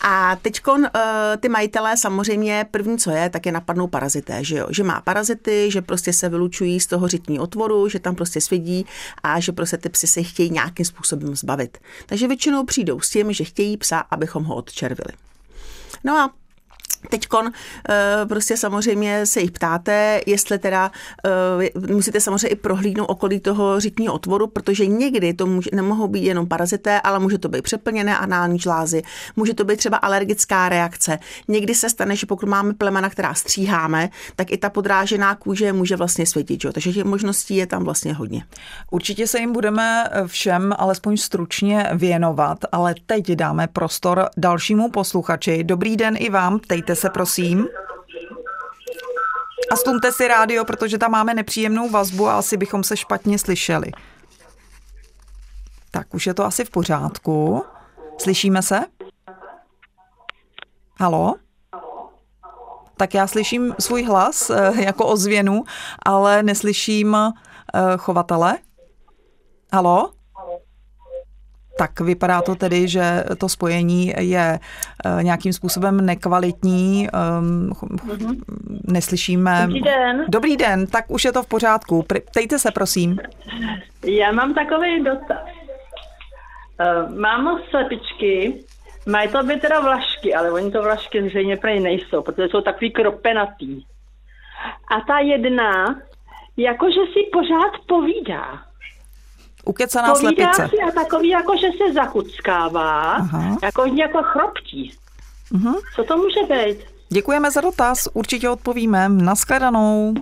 A 0.02 0.36
teď 0.42 0.62
uh, 0.68 0.86
ty 1.40 1.50
majitelé 1.50 1.98
samozřejmě 1.98 2.66
první, 2.72 2.98
co 2.98 3.12
je, 3.12 3.30
tak 3.30 3.46
je 3.46 3.52
napadnou 3.52 3.88
parazité, 3.88 4.44
že 4.44 4.58
jo, 4.58 4.68
že 4.70 4.84
má 4.84 5.02
parazity, 5.02 5.72
že 5.72 5.82
prostě 5.82 6.14
se 6.14 6.30
vylučují 6.30 6.80
z 6.80 6.88
toho 6.88 7.08
řitní 7.08 7.40
otvoru, 7.40 7.90
že 7.90 8.00
tam 8.00 8.16
prostě 8.16 8.42
svědí 8.42 8.86
a 9.24 9.40
že 9.40 9.52
prostě 9.52 9.78
ty 9.78 9.90
psy 9.90 10.08
se 10.08 10.24
chtějí 10.24 10.50
nějakým 10.50 10.86
způsobem 10.86 11.36
zbavit. 11.36 11.78
Takže 12.06 12.28
většinou 12.28 12.45
přijdou 12.66 13.00
s 13.00 13.10
tím, 13.10 13.34
že 13.34 13.44
chtějí 13.44 13.78
psa, 13.78 14.00
abychom 14.00 14.44
ho 14.44 14.56
odčervili. 14.56 15.18
No 16.04 16.18
a 16.18 16.34
Teďkon 17.10 17.52
eh, 17.90 18.26
prostě 18.26 18.58
samozřejmě 18.58 19.26
se 19.26 19.42
jich 19.42 19.52
ptáte, 19.52 20.22
jestli 20.26 20.60
teda 20.60 20.92
eh, 21.26 21.94
musíte 21.94 22.22
samozřejmě 22.22 22.48
i 22.48 22.56
prohlídnout 22.56 23.10
okolí 23.10 23.40
toho 23.40 23.80
řitního 23.80 24.14
otvoru, 24.14 24.48
protože 24.48 24.86
někdy 24.86 25.34
to 25.34 25.46
může, 25.46 25.70
nemohou 25.74 26.08
být 26.08 26.24
jenom 26.24 26.48
parazité, 26.48 27.02
ale 27.02 27.20
může 27.20 27.38
to 27.38 27.50
být 27.50 27.62
přeplněné 27.62 28.18
anální 28.18 28.60
žlázy, 28.60 29.04
může 29.36 29.54
to 29.54 29.64
být 29.64 29.78
třeba 29.78 29.98
alergická 29.98 30.70
reakce. 30.70 31.20
Někdy 31.48 31.76
se 31.76 31.90
stane, 31.90 32.16
že 32.16 32.26
pokud 32.26 32.50
máme 32.50 32.74
plemena, 32.74 33.10
která 33.10 33.34
stříháme, 33.34 34.10
tak 34.36 34.52
i 34.52 34.58
ta 34.58 34.70
podrážená 34.70 35.36
kůže 35.36 35.74
může 35.74 35.96
vlastně 35.96 36.26
světit. 36.26 36.64
Jo? 36.64 36.74
Takže 36.74 36.94
těch 36.94 37.04
možností 37.04 37.56
je 37.56 37.68
tam 37.68 37.84
vlastně 37.84 38.14
hodně. 38.14 38.46
Určitě 38.92 39.28
se 39.28 39.40
jim 39.40 39.54
budeme 39.54 40.10
všem 40.28 40.74
alespoň 40.78 41.18
stručně 41.18 41.90
věnovat, 41.94 42.58
ale 42.72 42.96
teď 43.06 43.32
dáme 43.32 43.68
prostor 43.68 44.30
dalšímu 44.38 44.92
posluchači. 44.92 45.64
Dobrý 45.64 45.98
den 45.98 46.16
i 46.20 46.30
vám, 46.30 46.60
se, 46.96 47.10
prosím. 47.10 47.68
A 49.72 49.76
stlumte 49.76 50.12
si 50.12 50.28
rádio, 50.28 50.66
protože 50.66 50.98
tam 50.98 51.12
máme 51.12 51.34
nepříjemnou 51.34 51.90
vazbu 51.90 52.28
a 52.28 52.38
asi 52.38 52.58
bychom 52.58 52.84
se 52.84 52.98
špatně 52.98 53.40
slyšeli. 53.40 53.92
Tak 55.92 56.14
už 56.14 56.28
je 56.28 56.34
to 56.34 56.46
asi 56.46 56.66
v 56.66 56.70
pořádku. 56.70 57.66
Slyšíme 58.18 58.62
se? 58.62 58.80
Halo? 61.00 61.36
Tak 62.98 63.14
já 63.14 63.28
slyším 63.28 63.76
svůj 63.80 64.04
hlas 64.04 64.50
eh, 64.50 64.72
jako 64.84 65.08
ozvěnu, 65.08 65.64
ale 66.06 66.44
neslyším 66.44 67.16
eh, 67.16 67.32
chovatele. 67.98 68.58
Halo? 69.74 70.15
Tak 71.78 72.00
vypadá 72.00 72.42
to 72.42 72.56
tedy, 72.56 72.88
že 72.88 73.24
to 73.38 73.50
spojení 73.50 74.14
je 74.20 74.60
eh, 75.06 75.24
nějakým 75.24 75.54
způsobem 75.54 76.06
nekvalitní, 76.06 77.08
ehm, 77.14 77.72
neslyšíme. 78.88 79.62
Dobrý 79.62 79.82
den. 79.82 80.26
Dobrý 80.28 80.58
den, 80.58 80.88
tak 80.88 81.06
už 81.08 81.26
je 81.26 81.32
to 81.32 81.44
v 81.44 81.48
pořádku. 81.48 82.06
Ptejte 82.32 82.60
se, 82.60 82.72
prosím. 82.72 83.20
Já 84.04 84.32
mám 84.32 84.54
takový 84.54 85.04
dotaz. 85.04 85.46
Mám 87.18 87.60
slepičky, 87.70 88.64
Mají 89.08 89.30
to 89.30 89.44
být 89.44 89.62
teda 89.62 89.80
vlašky, 89.80 90.36
ale 90.36 90.52
oni 90.52 90.72
to 90.72 90.82
vlašky 90.84 91.30
zřejmě 91.30 91.58
prej 91.58 91.80
nejsou, 91.80 92.22
protože 92.22 92.48
jsou 92.48 92.62
takový 92.62 92.92
kropenatý. 92.92 93.82
A 94.92 95.02
ta 95.08 95.20
jedna, 95.20 96.02
jakože 96.58 97.00
si 97.14 97.30
pořád 97.34 97.72
povídá. 97.88 98.64
Ukecaná 99.66 100.14
povídá 100.14 100.54
slepice. 100.54 100.70
si 100.70 100.82
a 100.90 100.92
takový, 100.92 101.30
jakože 101.30 101.68
se 101.68 101.94
zakuckává, 101.94 103.14
Aha. 103.14 103.58
jako 103.64 103.86
jako 103.86 104.24
chroptí. 104.24 104.94
Uh-huh. 105.54 105.82
Co 105.96 106.04
to 106.04 106.18
může 106.18 106.40
být? 106.54 106.78
Děkujeme 107.10 107.52
za 107.52 107.62
dotaz, 107.62 108.08
určitě 108.14 108.50
odpovíme. 108.50 109.10
Naschledanou. 109.10 110.14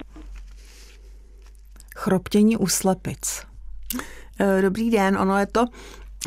Chroptění 1.95 2.57
u 2.57 2.67
slepic. 2.67 3.41
Eh, 4.39 4.61
dobrý 4.61 4.91
den, 4.91 5.17
ono 5.17 5.39
je 5.39 5.45
to 5.45 5.65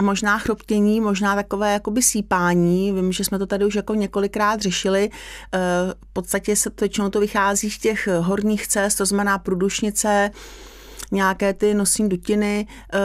možná 0.03 0.39
chroptění, 0.39 1.01
možná 1.01 1.35
takové 1.35 1.73
jakoby 1.73 2.03
sípání. 2.03 2.93
Vím, 2.93 3.13
že 3.13 3.25
jsme 3.25 3.39
to 3.39 3.47
tady 3.47 3.65
už 3.65 3.75
jako 3.75 3.95
několikrát 3.95 4.61
řešili. 4.61 5.11
Eh, 5.55 5.59
v 6.11 6.13
podstatě 6.13 6.57
se 6.57 6.71
to 6.71 6.77
většinou 6.85 7.11
to 7.11 7.21
vychází 7.21 7.71
z 7.71 7.79
těch 7.79 8.09
horních 8.21 8.69
cest, 8.69 8.95
to 8.95 9.07
znamená 9.07 9.39
průdušnice, 9.39 10.31
nějaké 11.13 11.55
ty 11.55 11.75
nosní 11.75 12.09
dutiny. 12.09 12.67
Eh, 12.95 12.99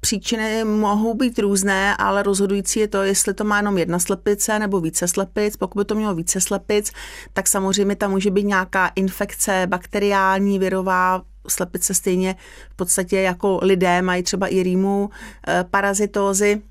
příčiny 0.00 0.64
mohou 0.64 1.14
být 1.14 1.38
různé, 1.38 1.96
ale 1.96 2.22
rozhodující 2.22 2.80
je 2.80 2.88
to, 2.88 3.02
jestli 3.02 3.34
to 3.34 3.44
má 3.44 3.56
jenom 3.56 3.78
jedna 3.78 3.98
slepice 3.98 4.58
nebo 4.58 4.80
více 4.80 5.08
slepic. 5.08 5.56
Pokud 5.56 5.78
by 5.78 5.84
to 5.84 5.94
mělo 5.94 6.14
více 6.14 6.40
slepic, 6.40 6.92
tak 7.32 7.48
samozřejmě 7.48 7.96
tam 7.96 8.10
může 8.10 8.30
být 8.30 8.46
nějaká 8.46 8.92
infekce 8.94 9.66
bakteriální, 9.66 10.58
virová, 10.58 11.22
slepice 11.48 11.94
stejně 11.94 12.36
v 12.70 12.76
podstatě 12.76 13.20
jako 13.20 13.58
lidé 13.62 14.02
mají 14.02 14.22
třeba 14.22 14.46
i 14.46 14.62
rýmu, 14.62 15.10
eh, 15.48 15.64
parazitózy, 15.70 16.62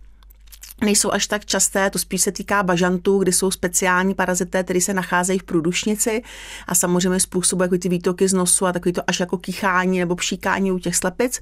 nejsou 0.84 1.12
až 1.12 1.28
tak 1.28 1.46
časté, 1.46 1.90
to 1.90 2.00
spíš 2.00 2.22
se 2.22 2.32
týká 2.32 2.64
bažantů, 2.64 3.20
kdy 3.20 3.32
jsou 3.32 3.52
speciální 3.52 4.14
parazité, 4.16 4.64
které 4.64 4.82
se 4.82 4.94
nacházejí 4.94 5.40
v 5.40 5.44
průdušnici 5.44 6.24
a 6.68 6.76
samozřejmě 6.76 7.20
způsobují 7.20 7.66
jako 7.66 7.78
ty 7.78 7.90
výtoky 7.90 8.28
z 8.28 8.34
nosu 8.34 8.66
a 8.66 8.72
takový 8.72 8.94
to 8.94 9.02
až 9.08 9.20
jako 9.20 9.38
kýchání 9.38 10.00
nebo 10.00 10.16
pšíkání 10.16 10.72
u 10.72 10.80
těch 10.80 10.96
slepic. 10.96 11.40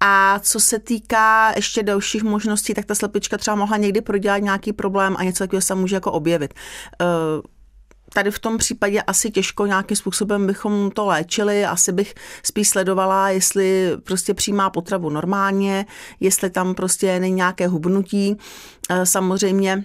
A 0.00 0.38
co 0.38 0.60
se 0.60 0.78
týká 0.78 1.52
ještě 1.56 1.82
dalších 1.82 2.22
možností, 2.22 2.74
tak 2.74 2.84
ta 2.84 2.94
slepička 2.94 3.38
třeba 3.38 3.54
mohla 3.54 3.76
někdy 3.76 4.00
prodělat 4.00 4.38
nějaký 4.38 4.72
problém 4.72 5.16
a 5.18 5.24
něco 5.24 5.44
takového 5.44 5.62
se 5.62 5.74
může 5.74 5.96
jako 5.96 6.12
objevit. 6.12 6.54
Eh, 7.00 7.06
tady 8.12 8.30
v 8.30 8.38
tom 8.38 8.58
případě 8.58 9.02
asi 9.02 9.30
těžko 9.30 9.66
nějakým 9.66 9.96
způsobem 9.96 10.46
bychom 10.46 10.90
to 10.90 11.06
léčili. 11.06 11.64
Asi 11.64 11.92
bych 11.92 12.14
spíš 12.42 12.68
sledovala, 12.68 13.30
jestli 13.30 13.90
prostě 14.04 14.34
přijímá 14.34 14.70
potravu 14.70 15.10
normálně, 15.10 15.86
jestli 16.20 16.50
tam 16.50 16.74
prostě 16.74 17.20
není 17.20 17.34
nějaké 17.34 17.68
hubnutí. 17.68 18.36
Eh, 18.90 19.06
samozřejmě 19.06 19.84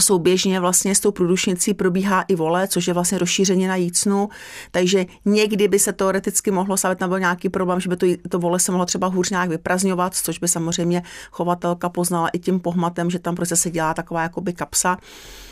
souběžně 0.00 0.60
vlastně 0.60 0.94
s 0.94 1.00
tou 1.00 1.12
průdušnicí 1.12 1.74
probíhá 1.74 2.22
i 2.22 2.34
vole, 2.34 2.68
což 2.68 2.86
je 2.86 2.94
vlastně 2.94 3.18
rozšíření 3.18 3.66
na 3.66 3.76
jícnu, 3.76 4.28
takže 4.70 5.06
někdy 5.24 5.68
by 5.68 5.78
se 5.78 5.92
teoreticky 5.92 6.50
mohlo 6.50 6.76
stavit 6.76 7.00
nebo 7.00 7.18
nějaký 7.18 7.48
problém, 7.48 7.80
že 7.80 7.88
by 7.88 7.96
to, 7.96 8.06
to 8.28 8.38
vole 8.38 8.60
se 8.60 8.72
mohlo 8.72 8.86
třeba 8.86 9.06
hůř 9.06 9.30
nějak 9.30 9.48
vyprazňovat, 9.48 10.14
což 10.14 10.38
by 10.38 10.48
samozřejmě 10.48 11.02
chovatelka 11.30 11.88
poznala 11.88 12.28
i 12.28 12.38
tím 12.38 12.60
pohmatem, 12.60 13.10
že 13.10 13.18
tam 13.18 13.34
prostě 13.34 13.56
se 13.56 13.70
dělá 13.70 13.94
taková 13.94 14.22
jakoby 14.22 14.52
kapsa. 14.52 14.98
Eh, 15.00 15.47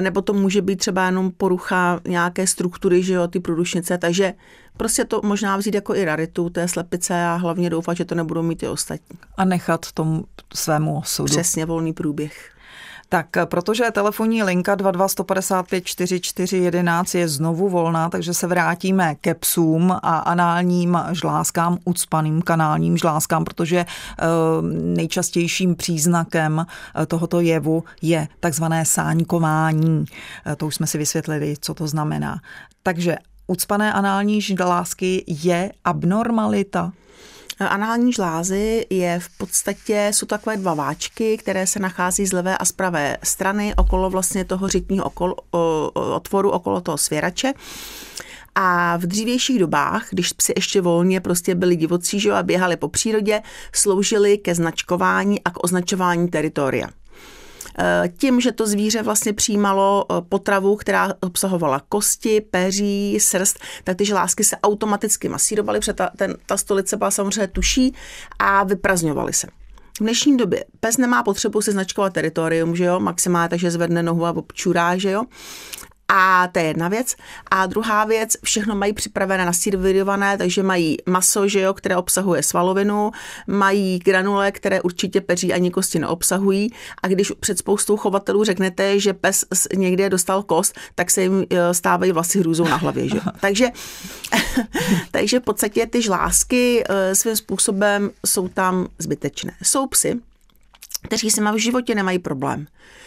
nebo 0.00 0.22
to 0.22 0.32
může 0.32 0.62
být 0.62 0.76
třeba 0.76 1.06
jenom 1.06 1.30
porucha 1.30 2.00
nějaké 2.08 2.46
struktury, 2.46 3.02
že 3.02 3.14
jo, 3.14 3.28
ty 3.28 3.40
průdušnice, 3.40 3.98
takže 3.98 4.34
prostě 4.76 5.04
to 5.04 5.20
možná 5.24 5.56
vzít 5.56 5.74
jako 5.74 5.94
i 5.94 6.04
raritu 6.04 6.50
té 6.50 6.68
slepice 6.68 7.24
a 7.24 7.34
hlavně 7.34 7.70
doufat, 7.70 7.96
že 7.96 8.04
to 8.04 8.14
nebudou 8.14 8.42
mít 8.42 8.62
i 8.62 8.68
ostatní. 8.68 9.18
A 9.36 9.44
nechat 9.44 9.92
tomu 9.92 10.24
svému 10.54 10.98
osudu. 10.98 11.26
Přesně 11.26 11.66
volný 11.66 11.92
průběh. 11.92 12.52
Tak 13.12 13.26
protože 13.44 13.90
telefonní 13.90 14.42
linka 14.42 14.74
22155 14.74 15.84
4411 15.84 17.14
je 17.14 17.28
znovu 17.28 17.68
volná, 17.68 18.08
takže 18.08 18.34
se 18.34 18.46
vrátíme 18.46 19.14
ke 19.14 19.34
psům 19.34 19.92
a 19.92 20.18
análním 20.18 20.98
žláskám, 21.12 21.78
ucpaným 21.84 22.42
kanálním 22.42 22.96
žláskám, 22.96 23.44
protože 23.44 23.78
eh, 23.78 24.24
nejčastějším 24.72 25.74
příznakem 25.74 26.66
eh, 26.66 27.06
tohoto 27.06 27.40
jevu 27.40 27.84
je 28.02 28.28
takzvané 28.40 28.84
sáňkování. 28.84 30.04
Eh, 30.46 30.56
to 30.56 30.66
už 30.66 30.74
jsme 30.74 30.86
si 30.86 30.98
vysvětlili, 30.98 31.54
co 31.60 31.74
to 31.74 31.86
znamená. 31.86 32.40
Takže 32.82 33.16
ucpané 33.46 33.92
anální 33.92 34.40
žlásky 34.40 35.24
je 35.26 35.72
abnormalita? 35.84 36.92
Anální 37.58 38.12
žlázy 38.12 38.86
je 38.90 39.20
v 39.20 39.28
podstatě, 39.28 40.10
jsou 40.14 40.26
takové 40.26 40.56
dva 40.56 40.74
váčky, 40.74 41.36
které 41.36 41.66
se 41.66 41.78
nachází 41.78 42.26
z 42.26 42.32
levé 42.32 42.58
a 42.58 42.64
z 42.64 42.72
pravé 42.72 43.16
strany 43.22 43.74
okolo 43.76 44.10
vlastně 44.10 44.44
toho 44.44 44.68
řitního 44.68 45.04
okolo, 45.04 45.36
otvoru 45.92 46.50
okolo 46.50 46.80
toho 46.80 46.98
svěrače. 46.98 47.52
A 48.54 48.96
v 48.96 49.00
dřívějších 49.00 49.58
dobách, 49.58 50.06
když 50.10 50.32
psi 50.32 50.52
ještě 50.56 50.80
volně 50.80 51.20
prostě 51.20 51.54
byli 51.54 51.76
divocí 51.76 52.20
že, 52.20 52.32
a 52.32 52.42
běhali 52.42 52.76
po 52.76 52.88
přírodě, 52.88 53.42
sloužili 53.72 54.38
ke 54.38 54.54
značkování 54.54 55.44
a 55.44 55.50
k 55.50 55.64
označování 55.64 56.28
teritoria. 56.28 56.88
Eh, 57.78 58.08
tím, 58.16 58.40
že 58.40 58.52
to 58.52 58.66
zvíře 58.66 59.02
vlastně 59.02 59.32
přijímalo 59.32 60.06
eh, 60.10 60.14
potravu, 60.28 60.76
která 60.76 61.14
obsahovala 61.20 61.82
kosti, 61.88 62.40
peří, 62.40 63.20
srst, 63.20 63.58
tak 63.84 63.96
ty 63.96 64.04
žlásky 64.04 64.44
se 64.44 64.56
automaticky 64.56 65.28
masírovaly, 65.28 65.78
protože 65.78 65.92
ta, 65.92 66.10
ten, 66.16 66.36
ta 66.46 66.56
stolice 66.56 66.96
byla 66.96 67.10
samozřejmě 67.10 67.46
tuší 67.46 67.94
a 68.38 68.64
vyprazňovaly 68.64 69.32
se. 69.32 69.46
V 69.96 70.00
dnešní 70.00 70.36
době 70.36 70.64
pes 70.80 70.96
nemá 70.96 71.22
potřebu 71.22 71.62
si 71.62 71.72
značkovat 71.72 72.12
teritorium, 72.12 72.76
že 72.76 72.84
jo, 72.84 73.00
maximálně, 73.00 73.48
takže 73.48 73.70
zvedne 73.70 74.02
nohu 74.02 74.26
a 74.26 74.30
občurá, 74.30 74.96
že 74.96 75.10
jo. 75.10 75.24
A 76.08 76.48
to 76.52 76.58
je 76.58 76.64
jedna 76.64 76.88
věc. 76.88 77.14
A 77.50 77.66
druhá 77.66 78.04
věc, 78.04 78.36
všechno 78.44 78.74
mají 78.74 78.92
připravené, 78.92 79.44
nasírvidované, 79.44 80.38
takže 80.38 80.62
mají 80.62 80.96
maso, 81.08 81.48
že 81.48 81.60
jo, 81.60 81.74
které 81.74 81.96
obsahuje 81.96 82.42
svalovinu, 82.42 83.10
mají 83.46 83.98
granule, 83.98 84.52
které 84.52 84.82
určitě 84.82 85.20
peří 85.20 85.52
ani 85.52 85.70
kosti 85.70 85.98
neobsahují. 85.98 86.70
A 87.02 87.08
když 87.08 87.32
před 87.40 87.58
spoustou 87.58 87.96
chovatelů 87.96 88.44
řeknete, 88.44 89.00
že 89.00 89.12
pes 89.12 89.44
někde 89.76 90.10
dostal 90.10 90.42
kost, 90.42 90.78
tak 90.94 91.10
se 91.10 91.22
jim 91.22 91.46
e, 91.50 91.74
stávají 91.74 92.12
vlasy 92.12 92.38
hrůzou 92.38 92.64
na 92.64 92.76
hlavě. 92.76 93.08
Že? 93.08 93.20
takže, 93.40 93.66
takže 95.10 95.40
v 95.40 95.42
podstatě 95.42 95.86
ty 95.86 96.02
žlásky 96.02 96.84
e, 96.88 97.14
svým 97.14 97.36
způsobem 97.36 98.10
jsou 98.26 98.48
tam 98.48 98.88
zbytečné. 98.98 99.52
Jsou 99.62 99.86
psy, 99.86 100.20
kteří 101.02 101.30
se 101.30 101.52
v 101.52 101.56
životě 101.56 101.94
nemají 101.94 102.18
problém. 102.18 102.66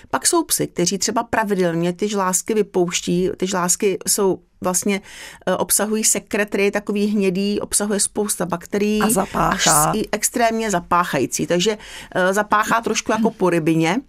Pak 0.10 0.28
jsou 0.28 0.44
psy, 0.44 0.68
kteří 0.68 0.98
třeba 0.98 1.24
pravidelně 1.24 1.94
ty 1.94 2.08
žlásky 2.08 2.54
vypouští. 2.54 3.30
Ty 3.38 3.48
žlásky 3.48 3.98
jsou 4.08 4.40
vlastně 4.62 5.02
e, 5.46 5.56
obsahují 5.56 6.04
sekretry, 6.04 6.72
takový 6.72 7.06
hnědý, 7.06 7.60
obsahuje 7.60 8.00
spousta 8.00 8.46
bakterií. 8.46 9.02
A 9.02 9.10
zapáchá. 9.10 9.84
Až 9.84 10.00
extrémně 10.12 10.72
zapáchající. 10.72 11.48
Takže 11.48 11.78
e, 12.16 12.34
zapáchá 12.34 12.82
trošku 12.82 13.12
jako 13.12 13.32
po 13.32 13.50
rybině. 13.50 14.02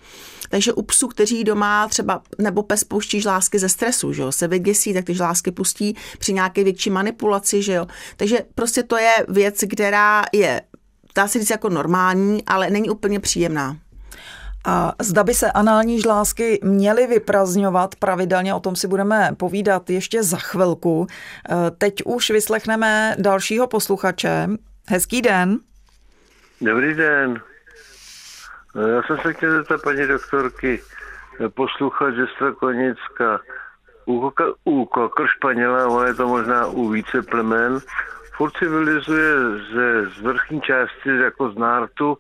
Takže 0.49 0.73
u 0.73 0.83
psů, 0.83 1.09
kteří 1.09 1.45
doma 1.45 1.89
třeba, 1.89 2.23
nebo 2.39 2.63
pes 2.63 2.85
pouští 2.85 3.21
žlásky 3.21 3.59
ze 3.59 3.69
stresu, 3.69 4.13
že 4.13 4.23
jo, 4.23 4.33
se 4.33 4.49
vyděsí, 4.49 4.95
tak 4.95 5.05
ty 5.05 5.15
žlásky 5.15 5.51
pustí 5.51 5.97
při 6.19 6.33
nějaké 6.33 6.65
větší 6.65 6.91
manipulaci, 6.91 7.63
že 7.63 7.73
jo. 7.73 7.87
Takže 8.17 8.39
prostě 8.55 8.83
to 8.83 8.97
je 8.97 9.13
věc, 9.29 9.65
která 9.71 10.25
je 10.33 10.63
dá 11.17 11.29
se 11.29 11.39
říct 11.39 11.51
jako 11.51 11.69
normální, 11.69 12.45
ale 12.47 12.71
není 12.71 12.91
úplně 12.91 13.21
příjemná. 13.21 13.77
A 14.69 14.93
zda 15.03 15.25
by 15.25 15.35
se 15.35 15.53
anální 15.53 16.01
žlásky 16.01 16.61
měly 16.65 17.07
vyprazňovat 17.07 17.95
pravidelně, 17.95 18.55
o 18.55 18.61
tom 18.61 18.77
si 18.77 18.89
budeme 18.89 19.31
povídat 19.37 19.91
ještě 19.91 20.23
za 20.23 20.37
chvilku. 20.37 21.07
E, 21.07 21.71
teď 21.71 21.95
už 22.05 22.31
vyslechneme 22.31 23.15
dalšího 23.19 23.67
posluchače. 23.67 24.49
Hezký 24.89 25.23
den. 25.23 25.59
Dobrý 26.61 26.95
den. 26.95 27.41
E, 28.77 28.91
já 28.91 29.03
jsem 29.03 29.19
se 29.23 29.33
chtěl 29.33 29.57
zeptat 29.57 29.83
paní 29.83 30.07
doktorky, 30.07 30.83
e, 31.45 31.49
posluchač 31.49 32.15
ze 32.15 32.27
Strakonicka. 32.27 33.41
U, 34.07 34.33
u 34.65 34.85
kokr 34.85 35.27
španěla, 35.37 35.89
ono 35.89 36.05
je 36.05 36.15
to 36.15 36.29
možná 36.29 36.67
u 36.67 36.89
více 36.89 37.23
plemen, 37.23 37.79
furt 38.37 38.53
civilizuje 38.59 39.35
ze 39.75 40.11
z 40.11 40.23
vrchní 40.23 40.61
části 40.61 41.09
jako 41.09 41.51
z 41.51 41.57
nártu 41.59 42.19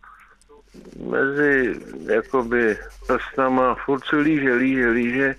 mezi 1.10 1.80
jakoby 2.14 2.78
prstama, 3.06 3.74
furt 3.84 4.04
se 4.04 4.16
líže, 4.16 4.54
líže, 4.54 4.88
líže, 4.88 5.34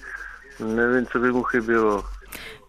nevím, 0.60 1.06
co 1.06 1.20
by 1.20 1.32
mu 1.32 1.44
chybělo. 1.44 2.04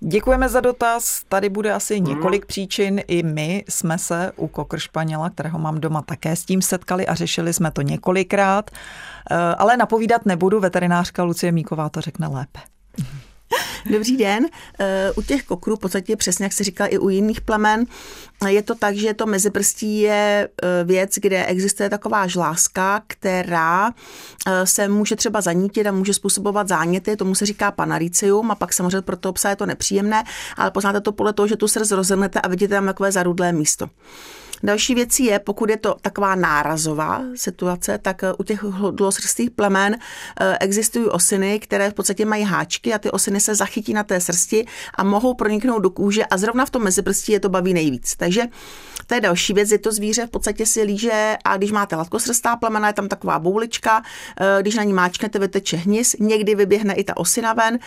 Děkujeme 0.00 0.48
za 0.48 0.60
dotaz. 0.60 1.24
Tady 1.28 1.48
bude 1.48 1.72
asi 1.72 2.00
několik 2.00 2.46
příčin. 2.46 3.00
I 3.06 3.22
my 3.22 3.64
jsme 3.68 3.98
se 3.98 4.32
u 4.36 4.48
kokr 4.48 4.78
španěla, 4.78 5.30
kterého 5.30 5.58
mám 5.58 5.80
doma, 5.80 6.02
také 6.02 6.36
s 6.36 6.44
tím 6.44 6.62
setkali 6.62 7.06
a 7.06 7.14
řešili 7.14 7.52
jsme 7.52 7.70
to 7.70 7.82
několikrát. 7.82 8.70
Eh, 9.30 9.36
ale 9.36 9.76
napovídat 9.76 10.26
nebudu, 10.26 10.60
veterinářka 10.60 11.22
Lucie 11.22 11.52
Míková 11.52 11.88
to 11.88 12.00
řekne 12.00 12.26
lépe. 12.26 12.60
Dobrý 13.90 14.16
den. 14.16 14.46
Eh, 14.78 15.12
u 15.16 15.22
těch 15.22 15.42
kokrů, 15.42 15.76
v 15.76 15.78
podstatě 15.78 16.16
přesně 16.16 16.44
jak 16.44 16.52
se 16.52 16.64
říká 16.64 16.86
i 16.86 16.98
u 16.98 17.08
jiných 17.08 17.40
plemen, 17.40 17.86
je 18.48 18.62
to 18.62 18.74
tak, 18.74 18.96
že 18.96 19.14
to 19.14 19.26
meziprstí 19.26 20.00
je 20.00 20.48
eh, 20.62 20.84
věc, 20.84 21.14
kde 21.14 21.46
existuje 21.46 21.90
taková 21.90 22.26
žláska, 22.26 23.02
která 23.06 23.90
eh, 24.46 24.66
se 24.66 24.88
může 24.88 25.16
třeba 25.16 25.40
zanítit 25.40 25.86
a 25.86 25.92
může 25.92 26.14
způsobovat 26.14 26.68
záněty, 26.68 27.16
tomu 27.16 27.34
se 27.34 27.46
říká 27.46 27.70
panaricium 27.70 28.50
a 28.50 28.54
pak 28.54 28.72
samozřejmě 28.72 29.02
pro 29.02 29.16
toho 29.16 29.32
psa 29.32 29.50
je 29.50 29.56
to 29.56 29.66
nepříjemné, 29.66 30.24
ale 30.56 30.70
poznáte 30.70 31.00
to 31.00 31.12
podle 31.12 31.32
toho, 31.32 31.46
že 31.46 31.56
tu 31.56 31.68
srdc 31.68 31.90
rozemnete 31.90 32.40
a 32.40 32.48
vidíte 32.48 32.74
tam 32.74 32.86
takové 32.86 33.12
zarudlé 33.12 33.52
místo. 33.52 33.90
Další 34.62 34.94
věcí 34.94 35.24
je, 35.24 35.38
pokud 35.38 35.70
je 35.70 35.76
to 35.76 35.96
taková 36.02 36.34
nárazová 36.34 37.22
situace, 37.34 37.98
tak 37.98 38.22
eh, 38.22 38.32
u 38.38 38.42
těch 38.42 38.64
dlosrstých 38.90 39.50
plemen 39.50 39.96
eh, 40.40 40.58
existují 40.60 41.06
osiny, 41.06 41.60
které 41.60 41.90
v 41.90 41.94
podstatě 41.94 42.24
mají 42.24 42.44
háčky 42.44 42.94
a 42.94 42.98
ty 42.98 43.10
osiny 43.10 43.40
se 43.40 43.54
zachytí 43.54 43.92
na 43.92 44.04
té 44.04 44.20
srsti 44.20 44.66
a 44.94 45.04
mohou 45.04 45.34
proniknout 45.34 45.82
do 45.82 45.90
kůže 45.90 46.26
a 46.26 46.36
zrovna 46.36 46.66
v 46.66 46.70
tom 46.70 46.82
meziprstí 46.82 47.32
je 47.32 47.40
to 47.40 47.48
baví 47.48 47.74
nejvíc. 47.74 48.16
Takže 48.16 48.42
to 49.06 49.14
je 49.14 49.20
další 49.20 49.52
věc, 49.52 49.70
je 49.70 49.78
to 49.78 49.92
zvíře 49.92 50.26
v 50.26 50.30
podstatě 50.30 50.66
si 50.66 50.82
líže 50.82 51.36
a 51.44 51.56
když 51.56 51.72
máte 51.72 51.96
latkosrstá 51.96 52.56
plemena, 52.56 52.88
je 52.88 52.94
tam 52.94 53.08
taková 53.08 53.38
boulička, 53.38 54.02
eh, 54.40 54.58
když 54.60 54.74
na 54.74 54.82
ní 54.82 54.92
máčknete, 54.92 55.38
vyteče 55.38 55.76
hnis, 55.76 56.16
někdy 56.20 56.54
vyběhne 56.54 56.94
i 56.94 57.04
ta 57.04 57.16
osina 57.16 57.52
ven, 57.52 57.78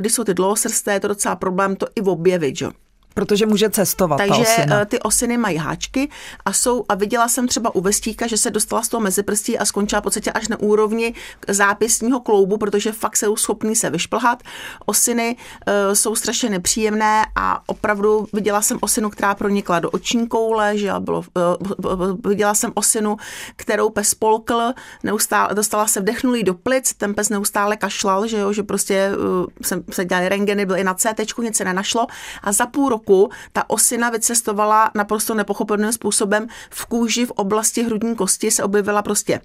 když 0.00 0.12
jsou 0.12 0.24
ty 0.24 0.34
dlouhosrsté, 0.34 0.92
je 0.92 1.00
to 1.00 1.08
docela 1.08 1.36
problém 1.36 1.76
to 1.76 1.86
i 1.96 2.00
objevit, 2.00 2.56
že? 2.56 2.83
Protože 3.14 3.46
může 3.46 3.70
cestovat 3.70 4.18
Takže 4.18 4.34
ta 4.34 4.40
osina. 4.40 4.80
Eh, 4.80 4.86
ty 4.86 5.00
osiny 5.00 5.36
mají 5.38 5.56
háčky 5.56 6.08
a 6.44 6.52
jsou, 6.52 6.84
a 6.88 6.94
viděla 6.94 7.28
jsem 7.28 7.48
třeba 7.48 7.74
u 7.74 7.80
vestíka, 7.80 8.26
že 8.26 8.36
se 8.36 8.50
dostala 8.50 8.82
z 8.82 8.88
toho 8.88 9.00
meziprstí 9.00 9.58
a 9.58 9.64
skončila 9.64 10.00
v 10.00 10.02
podstatě 10.02 10.32
až 10.32 10.48
na 10.48 10.60
úrovni 10.60 11.14
zápisního 11.48 12.20
kloubu, 12.20 12.56
protože 12.58 12.92
fakt 12.92 13.16
jsou 13.16 13.36
schopný 13.36 13.76
se 13.76 13.90
vyšplhat. 13.90 14.42
Osiny 14.86 15.36
uh, 15.36 15.94
jsou 15.94 16.16
strašně 16.16 16.50
nepříjemné 16.50 17.22
a 17.36 17.62
opravdu 17.66 18.26
viděla 18.32 18.62
jsem 18.62 18.78
osinu, 18.80 19.10
která 19.10 19.34
pronikla 19.34 19.80
do 19.80 19.90
oční 19.90 20.28
koule, 20.28 20.78
že 20.78 20.92
bylo, 20.98 21.24
uh, 21.34 22.20
viděla 22.24 22.54
jsem 22.54 22.72
osinu, 22.74 23.16
kterou 23.56 23.90
pes 23.90 24.14
polkl, 24.14 24.72
neustále, 25.02 25.54
dostala 25.54 25.86
se 25.86 26.00
vdechnulý 26.00 26.42
do 26.42 26.54
plic, 26.54 26.94
ten 26.94 27.14
pes 27.14 27.28
neustále 27.28 27.76
kašlal, 27.76 28.26
že 28.26 28.38
jo, 28.38 28.52
že 28.52 28.62
prostě 28.62 29.10
uh, 29.10 29.46
jsem, 29.62 29.84
se 29.90 30.04
dělali 30.04 30.28
rengeny, 30.28 30.66
byly 30.66 30.84
na 30.84 30.94
CT, 30.94 31.38
nic 31.42 31.56
se 31.56 31.64
nenašlo 31.64 32.06
a 32.42 32.52
za 32.52 32.66
půl 32.66 32.88
roku 32.88 33.03
roku 33.04 33.30
ta 33.52 33.70
osina 33.70 34.10
vycestovala 34.10 34.90
naprosto 34.94 35.34
nepochopitelným 35.34 35.92
způsobem 35.92 36.46
v 36.70 36.86
kůži 36.86 37.26
v 37.26 37.30
oblasti 37.30 37.82
hrudní 37.82 38.14
kosti 38.14 38.50
se 38.50 38.62
objevila 38.62 39.02
prostě 39.02 39.40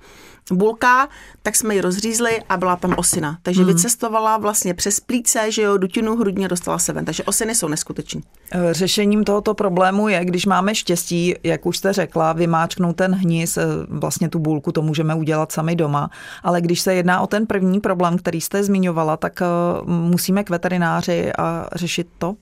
bulka, 0.51 1.09
tak 1.43 1.55
jsme 1.55 1.75
ji 1.75 1.81
rozřízli 1.81 2.41
a 2.49 2.57
byla 2.57 2.75
tam 2.75 2.93
osina. 2.97 3.37
Takže 3.41 3.61
hmm. 3.61 3.73
vycestovala 3.73 4.37
vlastně 4.37 4.73
přes 4.73 4.99
plíce, 4.99 5.51
že 5.51 5.61
jo, 5.61 5.77
dutinu 5.77 6.15
hrudně 6.15 6.47
dostala 6.47 6.79
se 6.79 6.93
ven. 6.93 7.05
Takže 7.05 7.23
osiny 7.23 7.55
jsou 7.55 7.67
neskutečné. 7.67 8.21
Eh, 8.51 8.73
řešením 8.73 9.23
tohoto 9.23 9.53
problému 9.53 10.07
je, 10.07 10.25
když 10.25 10.45
máme 10.45 10.75
štěstí, 10.75 11.35
jak 11.43 11.65
už 11.65 11.77
jste 11.77 11.93
řekla, 11.93 12.33
vymáčknout 12.33 12.95
ten 12.95 13.15
hnis, 13.15 13.57
eh, 13.57 13.63
vlastně 13.89 14.29
tu 14.29 14.39
bulku, 14.39 14.71
to 14.71 14.81
můžeme 14.81 15.15
udělat 15.15 15.51
sami 15.51 15.75
doma. 15.75 16.09
Ale 16.43 16.61
když 16.61 16.81
se 16.81 16.93
jedná 16.93 17.21
o 17.21 17.27
ten 17.27 17.45
první 17.45 17.79
problém, 17.79 18.17
který 18.17 18.41
jste 18.41 18.63
zmiňovala, 18.63 19.17
tak 19.17 19.41
eh, 19.41 19.45
musíme 19.85 20.43
k 20.43 20.49
veterináři 20.49 21.31
a 21.33 21.67
řešit 21.75 22.07
to? 22.17 22.35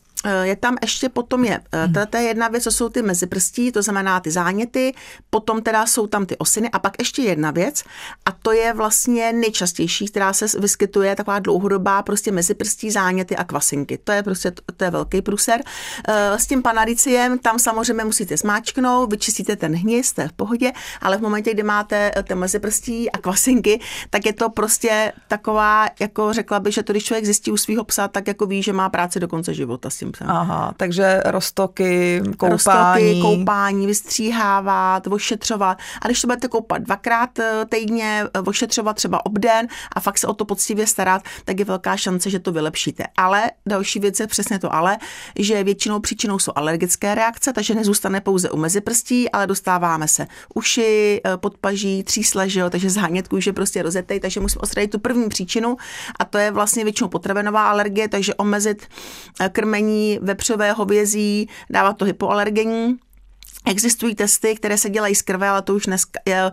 Je 0.44 0.56
tam 0.56 0.78
ještě 0.82 1.10
potom 1.10 1.46
je, 1.46 1.60
hmm. 1.74 1.94
to, 2.10 2.18
je 2.18 2.24
jedna 2.24 2.48
věc, 2.48 2.64
co 2.64 2.72
jsou 2.72 2.90
ty 2.90 3.02
meziprstí, 3.02 3.72
to 3.72 3.82
znamená 3.82 4.20
ty 4.20 4.32
záněty, 4.32 4.94
potom 5.30 5.62
teda 5.62 5.86
jsou 5.86 6.08
tam 6.08 6.26
ty 6.26 6.38
osiny 6.38 6.70
a 6.70 6.80
pak 6.80 6.94
ještě 7.00 7.22
jedna 7.22 7.52
věc 7.52 7.84
a 8.26 8.32
to 8.32 8.52
je 8.52 8.74
vlastně 8.74 9.34
nejčastější, 9.34 10.08
která 10.08 10.34
se 10.34 10.60
vyskytuje, 10.60 11.16
taková 11.16 11.40
dlouhodobá 11.40 12.04
prostě 12.04 12.32
meziprstí, 12.32 12.92
záněty 12.92 13.36
a 13.36 13.44
kvasinky. 13.44 13.98
To 14.04 14.12
je 14.12 14.24
prostě, 14.24 14.52
to 14.78 14.84
je 14.84 14.90
velký 14.90 15.22
průser. 15.22 15.62
Eh, 16.08 16.40
s 16.40 16.48
tím 16.48 16.62
panariciem 16.62 17.40
tam 17.40 17.60
samozřejmě 17.60 18.04
musíte 18.04 18.38
smáčknout, 18.38 19.12
vyčistíte 19.12 19.56
ten 19.56 19.76
hnis, 19.76 20.14
to 20.14 20.22
je 20.22 20.28
v 20.28 20.34
pohodě, 20.34 20.72
ale 21.02 21.18
v 21.18 21.22
momentě, 21.22 21.54
kdy 21.54 21.64
máte 21.64 22.12
ty 22.28 22.36
meziprstí 22.36 23.12
a 23.12 23.18
kvasinky, 23.18 23.80
tak 24.10 24.26
je 24.26 24.34
to 24.34 24.50
prostě 24.50 25.14
taková, 25.28 25.88
jako 26.00 26.34
řekla 26.34 26.60
by, 26.60 26.72
že 26.72 26.84
to, 26.84 26.94
když 26.94 27.04
člověk 27.04 27.26
zjistí 27.26 27.52
u 27.52 27.58
svého 27.58 27.84
psa, 27.84 28.08
tak 28.08 28.28
jako 28.28 28.46
ví, 28.46 28.64
že 28.64 28.74
má 28.74 28.90
práci 28.90 29.20
do 29.20 29.28
konce 29.28 29.54
života 29.54 29.90
s 29.90 29.98
tím 29.98 30.07
psem. 30.12 30.30
Aha, 30.30 30.74
takže 30.78 31.22
roztoky, 31.26 32.22
koupání. 32.38 32.52
Roztoky, 32.52 33.22
koupání, 33.22 33.88
vystříhávat, 33.88 35.08
ošetřovat. 35.08 35.78
A 36.02 36.08
když 36.08 36.22
to 36.22 36.28
budete 36.28 36.48
koupat 36.48 36.82
dvakrát 36.82 37.40
eh, 37.40 37.66
týdně, 37.70 38.24
eh, 38.34 38.40
ošetřovat 38.40 38.96
třeba 38.96 39.26
obden 39.26 39.68
a 39.96 40.00
fakt 40.00 40.18
se 40.18 40.28
o 40.28 40.34
to 40.34 40.46
poctivě 40.46 40.88
starat, 40.88 41.22
tak 41.46 41.60
je 41.60 41.66
velká 41.66 41.98
šance, 41.98 42.30
že 42.30 42.40
to 42.40 42.52
vylepšíte. 42.52 43.04
Ale 43.18 43.52
další 43.66 44.00
věc 44.00 44.20
je 44.20 44.28
přesně 44.28 44.60
to 44.60 44.74
ale, 44.74 44.98
že 45.40 45.64
většinou 45.64 46.00
příčinou 46.00 46.40
jsou 46.40 46.52
alergické 46.56 47.16
reakce, 47.16 47.54
takže 47.54 47.76
nezůstane 47.76 48.22
pouze 48.22 48.50
u 48.50 48.58
meziprstí, 48.58 49.32
ale 49.32 49.48
dostáváme 49.48 50.08
se 50.08 50.28
uši, 50.56 51.22
eh, 51.26 51.38
podpaží, 51.38 52.04
třísle, 52.04 52.50
že 52.50 52.60
jo, 52.60 52.70
takže 52.70 52.90
zánět 52.90 53.28
kůže 53.28 53.54
prostě 53.54 53.82
rozetej, 53.82 54.20
takže 54.20 54.40
musíme 54.40 54.62
odstranit 54.62 54.92
tu 54.92 55.00
první 55.00 55.30
příčinu 55.30 55.78
a 56.20 56.26
to 56.26 56.38
je 56.38 56.52
vlastně 56.52 56.84
většinou 56.84 57.10
potravinová 57.10 57.70
alergie, 57.70 58.08
takže 58.08 58.36
omezit 58.36 58.88
krmení 59.52 59.97
vepřové 60.22 60.72
hovězí, 60.72 61.50
dávat 61.70 61.94
to 61.98 62.06
hypoalergenní 62.06 62.98
Existují 63.70 64.16
testy, 64.16 64.56
které 64.56 64.78
se 64.78 64.90
dělají 64.90 65.16
z 65.16 65.22
krve, 65.22 65.50
ale 65.50 65.62
to 65.62 65.76
už 65.76 65.86
dneska 65.86 66.20
je, 66.26 66.52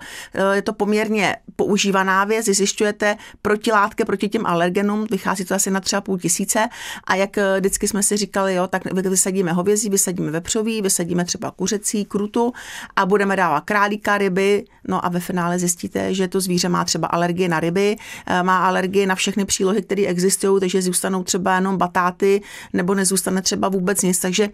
je 0.53 0.63
to 0.63 0.73
poměrně 0.73 1.37
používaná 1.57 2.25
věc. 2.25 2.47
Zjišťujete 2.47 3.17
protilátky 3.43 4.05
proti 4.05 4.29
těm 4.29 4.47
alergenům, 4.47 5.07
vychází 5.11 5.45
to 5.45 5.55
asi 5.55 5.71
na 5.71 5.81
třeba 5.81 6.01
půl 6.01 6.19
tisíce. 6.19 6.69
A 7.05 7.15
jak 7.15 7.39
eh, 7.39 7.61
vždycky 7.61 7.89
jsme 7.89 8.03
si 8.03 8.17
říkali, 8.17 8.55
jo, 8.55 8.67
tak 8.67 8.93
vysadíme 8.93 9.53
hovězí, 9.53 9.89
vysadíme 9.89 10.31
vepřový, 10.31 10.83
vysadíme 10.83 11.25
třeba 11.25 11.51
kuřecí, 11.51 12.05
krutu 12.05 12.53
a 12.97 13.07
budeme 13.07 13.37
dávat 13.37 13.61
králíka, 13.61 14.19
ryby. 14.19 14.65
No 14.89 15.05
a 15.05 15.09
ve 15.09 15.21
finále 15.21 15.59
zjistíte, 15.59 16.15
že 16.15 16.29
to 16.29 16.41
zvíře 16.41 16.69
má 16.69 16.85
třeba 16.85 17.09
alergie 17.09 17.49
na 17.49 17.61
ryby, 17.61 17.97
eh, 18.27 18.43
má 18.43 18.67
alergie 18.67 19.07
na 19.07 19.15
všechny 19.15 19.45
přílohy, 19.45 19.83
které 19.83 20.03
existují, 20.03 20.61
takže 20.61 20.83
zůstanou 20.83 21.23
třeba 21.23 21.55
jenom 21.55 21.77
batáty 21.77 22.43
nebo 22.73 22.95
nezůstane 22.95 23.43
třeba 23.43 23.69
vůbec 23.69 24.03
nic. 24.03 24.19
Takže 24.19 24.49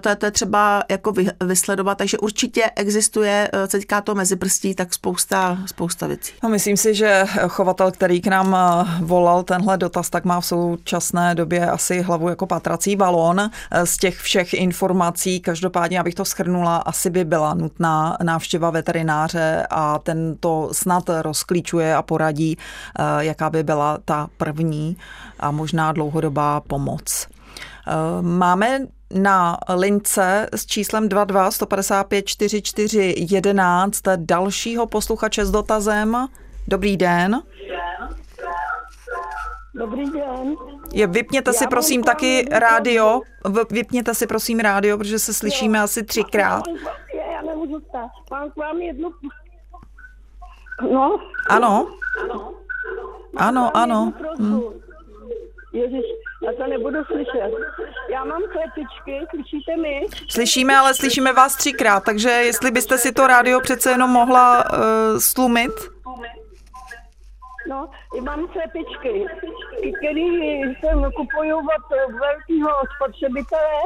to 0.00 0.08
je, 0.08 0.16
to 0.16 0.26
je 0.26 0.30
třeba 0.30 0.84
jako 0.88 1.12
vysledovat, 1.44 1.98
takže 1.98 2.18
určitě 2.18 2.70
existuje, 2.76 3.50
eh, 3.52 3.68
týká 3.68 4.00
to 4.00 4.14
meziprstí, 4.14 4.74
tak 4.74 4.94
spousta, 4.94 5.58
spousta 5.66 6.06
věcí. 6.06 6.32
No, 6.42 6.48
myslím 6.48 6.76
si, 6.76 6.94
že 6.94 7.24
chovatel, 7.48 7.90
který 7.90 8.20
k 8.20 8.26
nám 8.26 8.56
eh, 8.56 9.04
volal 9.04 9.42
tenhle 9.42 9.78
dotaz, 9.78 10.10
tak 10.10 10.24
má 10.24 10.40
v 10.40 10.46
současné 10.46 11.34
době 11.34 11.70
asi 11.70 12.02
hlavu 12.02 12.28
jako 12.28 12.46
patrací 12.46 12.96
balón 12.96 13.50
z 13.84 13.96
těch 13.96 14.18
všech 14.18 14.54
informací. 14.54 15.40
Každopádně, 15.40 16.00
abych 16.00 16.14
to 16.14 16.24
schrnula, 16.24 16.76
asi 16.76 17.10
by 17.10 17.24
byla 17.24 17.54
nutná 17.54 18.16
návštěva 18.22 18.70
veterináře 18.70 19.66
a 19.70 19.98
ten 19.98 20.36
to 20.40 20.68
snad 20.72 21.04
rozklíčuje 21.22 21.96
a 21.96 22.02
poradí, 22.02 22.58
jaká 23.18 23.50
by 23.50 23.62
byla 23.62 23.98
ta 24.04 24.28
první 24.36 24.96
a 25.40 25.50
možná 25.50 25.92
dlouhodobá 25.92 26.60
pomoc. 26.60 27.26
Máme 28.20 28.86
na 29.14 29.58
lince 29.76 30.48
s 30.52 30.66
číslem 30.66 31.08
22 31.08 31.50
155 31.50 32.26
44 32.26 33.14
11 33.16 34.02
dalšího 34.16 34.86
posluchače 34.86 35.44
s 35.44 35.50
dotazem. 35.50 36.28
Dobrý 36.68 36.96
den. 36.96 37.42
Dobrý 39.74 40.10
den. 40.10 40.54
Je, 40.92 41.06
vypněte 41.06 41.52
si 41.52 41.66
prosím 41.66 42.02
taky 42.02 42.48
rádio. 42.50 43.20
Vypněte 43.70 44.14
si 44.14 44.26
prosím 44.26 44.60
rádio, 44.60 44.98
protože 44.98 45.18
se 45.18 45.34
slyšíme 45.34 45.78
jo. 45.78 45.84
asi 45.84 46.02
třikrát. 46.02 46.64
Já, 47.14 47.32
já 47.32 47.42
nemůžu 47.42 47.80
stát. 47.88 48.10
Mám 48.30 48.50
k 48.50 48.56
vám 48.56 48.78
jednu... 48.78 49.10
No? 50.92 51.18
Ano. 51.48 51.86
Ano, 53.36 53.76
ano. 53.76 54.12
Hm. 54.38 54.60
Ježiš, 55.72 56.04
já 56.42 56.52
to 56.52 56.66
nebudu 56.66 57.04
slyšet. 57.04 57.50
Já 58.10 58.24
mám 58.24 58.42
kletičky, 58.42 59.26
slyšíte 59.30 59.76
mi? 59.76 60.06
Slyšíme, 60.30 60.76
ale 60.76 60.94
slyšíme 60.94 61.32
vás 61.32 61.56
třikrát, 61.56 62.04
takže 62.04 62.30
jestli 62.30 62.70
byste 62.70 62.98
si 62.98 63.12
to 63.12 63.26
rádio 63.26 63.60
přece 63.60 63.90
jenom 63.90 64.10
mohla 64.10 64.64
uh, 64.64 65.18
slumit. 65.18 65.72
No, 67.68 67.88
mám 68.20 68.48
slepičky, 68.52 69.26
který 69.98 70.26
jsem 70.60 71.10
kupuju 71.16 71.56
od 71.56 71.96
velkého 72.20 72.70
spotřebitele 72.96 73.82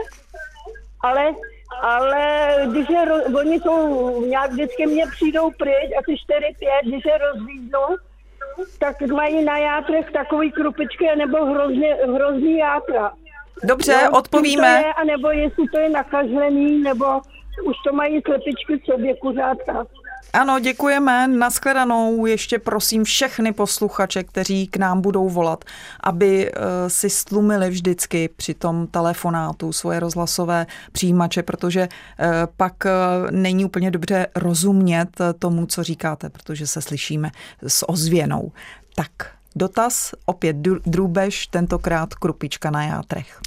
ale, 1.00 1.34
ale 1.82 2.54
když 2.70 2.88
je, 2.88 3.02
oni 3.40 3.60
jsou, 3.60 4.20
nějak 4.26 4.50
vždycky 4.50 4.86
mě 4.86 5.04
přijdou 5.06 5.50
pryč, 5.50 5.90
asi 5.98 6.12
4-5, 6.12 6.88
když 6.88 7.04
je 7.04 7.18
rozvídnou, 7.18 7.86
tak 8.78 9.00
mají 9.00 9.44
na 9.44 9.58
játrech 9.58 10.10
takový 10.12 10.52
krupičky 10.52 11.08
nebo 11.16 11.44
hrozně, 11.44 11.94
hrozný 11.94 12.58
játra. 12.58 13.12
Dobře, 13.64 13.98
no, 14.04 14.18
odpovíme. 14.18 14.78
To 14.80 14.86
je, 14.86 14.94
a 14.94 15.04
nebo 15.04 15.30
jestli 15.30 15.68
to 15.68 15.78
je 15.78 15.88
nakažlený, 15.88 16.82
nebo 16.82 17.04
už 17.64 17.76
to 17.86 17.92
mají 17.92 18.22
slepičky 18.26 18.78
v 18.78 18.84
sobě 18.84 19.16
kuřátka. 19.16 19.86
Ano, 20.32 20.58
děkujeme. 20.58 21.28
Naschledanou 21.28 22.26
ještě 22.26 22.58
prosím 22.58 23.04
všechny 23.04 23.52
posluchače, 23.52 24.24
kteří 24.24 24.66
k 24.66 24.76
nám 24.76 25.00
budou 25.00 25.28
volat, 25.28 25.64
aby 26.00 26.50
eh, 26.50 26.60
si 26.90 27.10
stlumili 27.10 27.70
vždycky 27.70 28.28
při 28.36 28.54
tom 28.54 28.86
telefonátu 28.86 29.72
svoje 29.72 30.00
rozhlasové 30.00 30.66
přijímače, 30.92 31.42
protože 31.42 31.80
eh, 31.80 32.28
pak 32.56 32.86
eh, 32.86 32.90
není 33.30 33.64
úplně 33.64 33.90
dobře 33.90 34.26
rozumět 34.34 35.08
tomu, 35.38 35.66
co 35.66 35.82
říkáte, 35.82 36.30
protože 36.30 36.66
se 36.66 36.82
slyšíme 36.82 37.30
s 37.66 37.88
ozvěnou. 37.88 38.52
Tak, 38.94 39.35
Dotaz, 39.58 40.14
opět 40.24 40.56
drůbež, 40.86 41.46
tentokrát 41.46 42.14
krupička 42.14 42.70
na 42.70 42.84
játrech. 42.84 43.40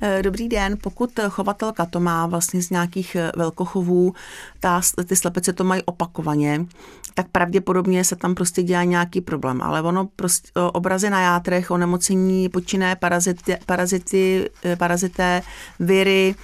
Eh, 0.00 0.22
dobrý 0.22 0.48
den, 0.48 0.78
pokud 0.82 1.10
chovatelka 1.28 1.86
to 1.86 2.00
má 2.00 2.26
vlastně 2.26 2.62
z 2.62 2.70
nějakých 2.70 3.16
eh, 3.16 3.32
velkochovů, 3.36 4.14
ta, 4.60 4.80
ty 5.06 5.16
slepice 5.16 5.52
to 5.52 5.64
mají 5.64 5.82
opakovaně, 5.82 6.66
tak 7.14 7.26
pravděpodobně 7.32 8.04
se 8.04 8.16
tam 8.16 8.34
prostě 8.34 8.62
dělá 8.62 8.84
nějaký 8.84 9.20
problém. 9.20 9.62
Ale 9.62 9.82
ono 9.82 10.08
prostě 10.16 10.50
obrazy 10.72 11.10
na 11.10 11.20
játrech, 11.20 11.70
onemocnění, 11.70 12.48
počinné 12.48 12.96
parazity, 12.96 13.56
parazity, 13.66 14.50
eh, 14.64 14.76
parazité, 14.76 15.42
viry, 15.80 16.34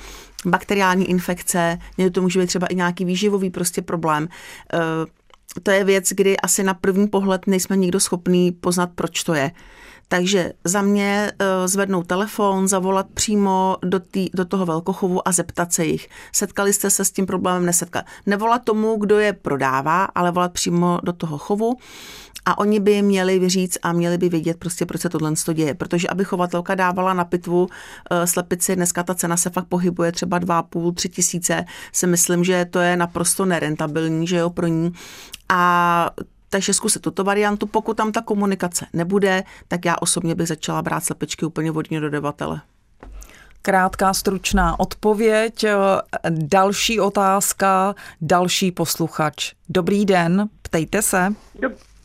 bakteriální 0.46 1.11
infekce, 1.11 1.79
někdy 1.98 2.11
to 2.11 2.22
může 2.22 2.40
být 2.40 2.46
třeba 2.46 2.66
i 2.66 2.74
nějaký 2.74 3.05
výživový 3.05 3.50
prostě 3.50 3.83
problém 3.83 4.29
to 5.62 5.70
je 5.70 5.85
věc, 5.85 6.09
kdy 6.09 6.37
asi 6.37 6.62
na 6.62 6.74
první 6.74 7.09
pohled 7.09 7.46
nejsme 7.46 7.76
nikdo 7.76 8.00
schopný 8.00 8.52
poznat, 8.52 8.90
proč 8.94 9.22
to 9.22 9.35
je. 9.35 9.50
Takže 10.09 10.52
za 10.64 10.82
mě 10.82 11.32
uh, 11.40 11.66
zvednout 11.66 12.06
telefon, 12.06 12.68
zavolat 12.68 13.06
přímo 13.14 13.76
do, 13.82 14.00
tý, 14.00 14.30
do 14.35 14.44
toho 14.44 14.66
velkochovu 14.66 15.28
a 15.28 15.32
zeptat 15.32 15.72
se 15.72 15.85
jich. 15.85 16.09
Setkali 16.32 16.72
jste 16.72 16.90
se 16.90 17.04
s 17.04 17.11
tím 17.11 17.26
problémem, 17.26 17.66
nesetkali. 17.66 18.04
Nevolat 18.26 18.64
tomu, 18.64 18.96
kdo 18.96 19.18
je 19.18 19.32
prodává, 19.32 20.04
ale 20.04 20.30
volat 20.30 20.52
přímo 20.52 20.98
do 21.02 21.12
toho 21.12 21.38
chovu 21.38 21.76
a 22.46 22.59
oni 22.59 22.80
by 22.80 23.02
měli 23.02 23.38
vyříct 23.38 23.78
a 23.82 23.92
měli 23.92 24.18
by 24.18 24.28
vědět 24.28 24.56
prostě, 24.59 24.87
proč 24.87 25.00
se 25.00 25.09
tohle 25.09 25.32
děje. 25.54 25.74
Protože 25.74 26.09
aby 26.09 26.24
chovatelka 26.24 26.74
dávala 26.74 27.14
na 27.14 27.24
pitvu 27.24 27.62
uh, 27.62 27.68
slepici, 28.24 28.76
dneska 28.76 29.02
ta 29.02 29.14
cena 29.14 29.37
se 29.37 29.50
fakt 29.50 29.66
pohybuje 29.66 30.12
třeba 30.12 30.40
2,5, 30.40 30.94
3 30.94 31.09
tisíce, 31.09 31.64
si 31.92 32.06
myslím, 32.06 32.44
že 32.44 32.64
to 32.64 32.78
je 32.78 32.96
naprosto 32.96 33.44
nerentabilní, 33.44 34.26
že 34.26 34.37
jo, 34.37 34.50
pro 34.50 34.66
ní. 34.66 34.92
A 35.48 36.11
takže 36.48 36.74
zkusit 36.74 37.02
tuto 37.02 37.24
variantu. 37.24 37.66
Pokud 37.66 37.96
tam 37.96 38.12
ta 38.12 38.22
komunikace 38.22 38.87
nebude, 38.92 39.44
tak 39.68 39.85
já 39.85 39.96
osobně 40.00 40.35
bych 40.35 40.48
začala 40.48 40.82
brát 40.82 41.04
slepičky 41.04 41.46
úplně 41.46 41.70
vodně 41.70 42.00
do 42.00 42.06
dodavatele. 42.06 42.61
Krátká, 43.62 44.14
stručná 44.14 44.80
odpověď. 44.80 45.64
Další 46.30 47.00
otázka, 47.00 47.94
další 48.20 48.72
posluchač. 48.72 49.52
Dobrý 49.68 50.04
den, 50.04 50.48
ptejte 50.62 51.02
se. 51.02 51.35
Dobrý 51.61 51.95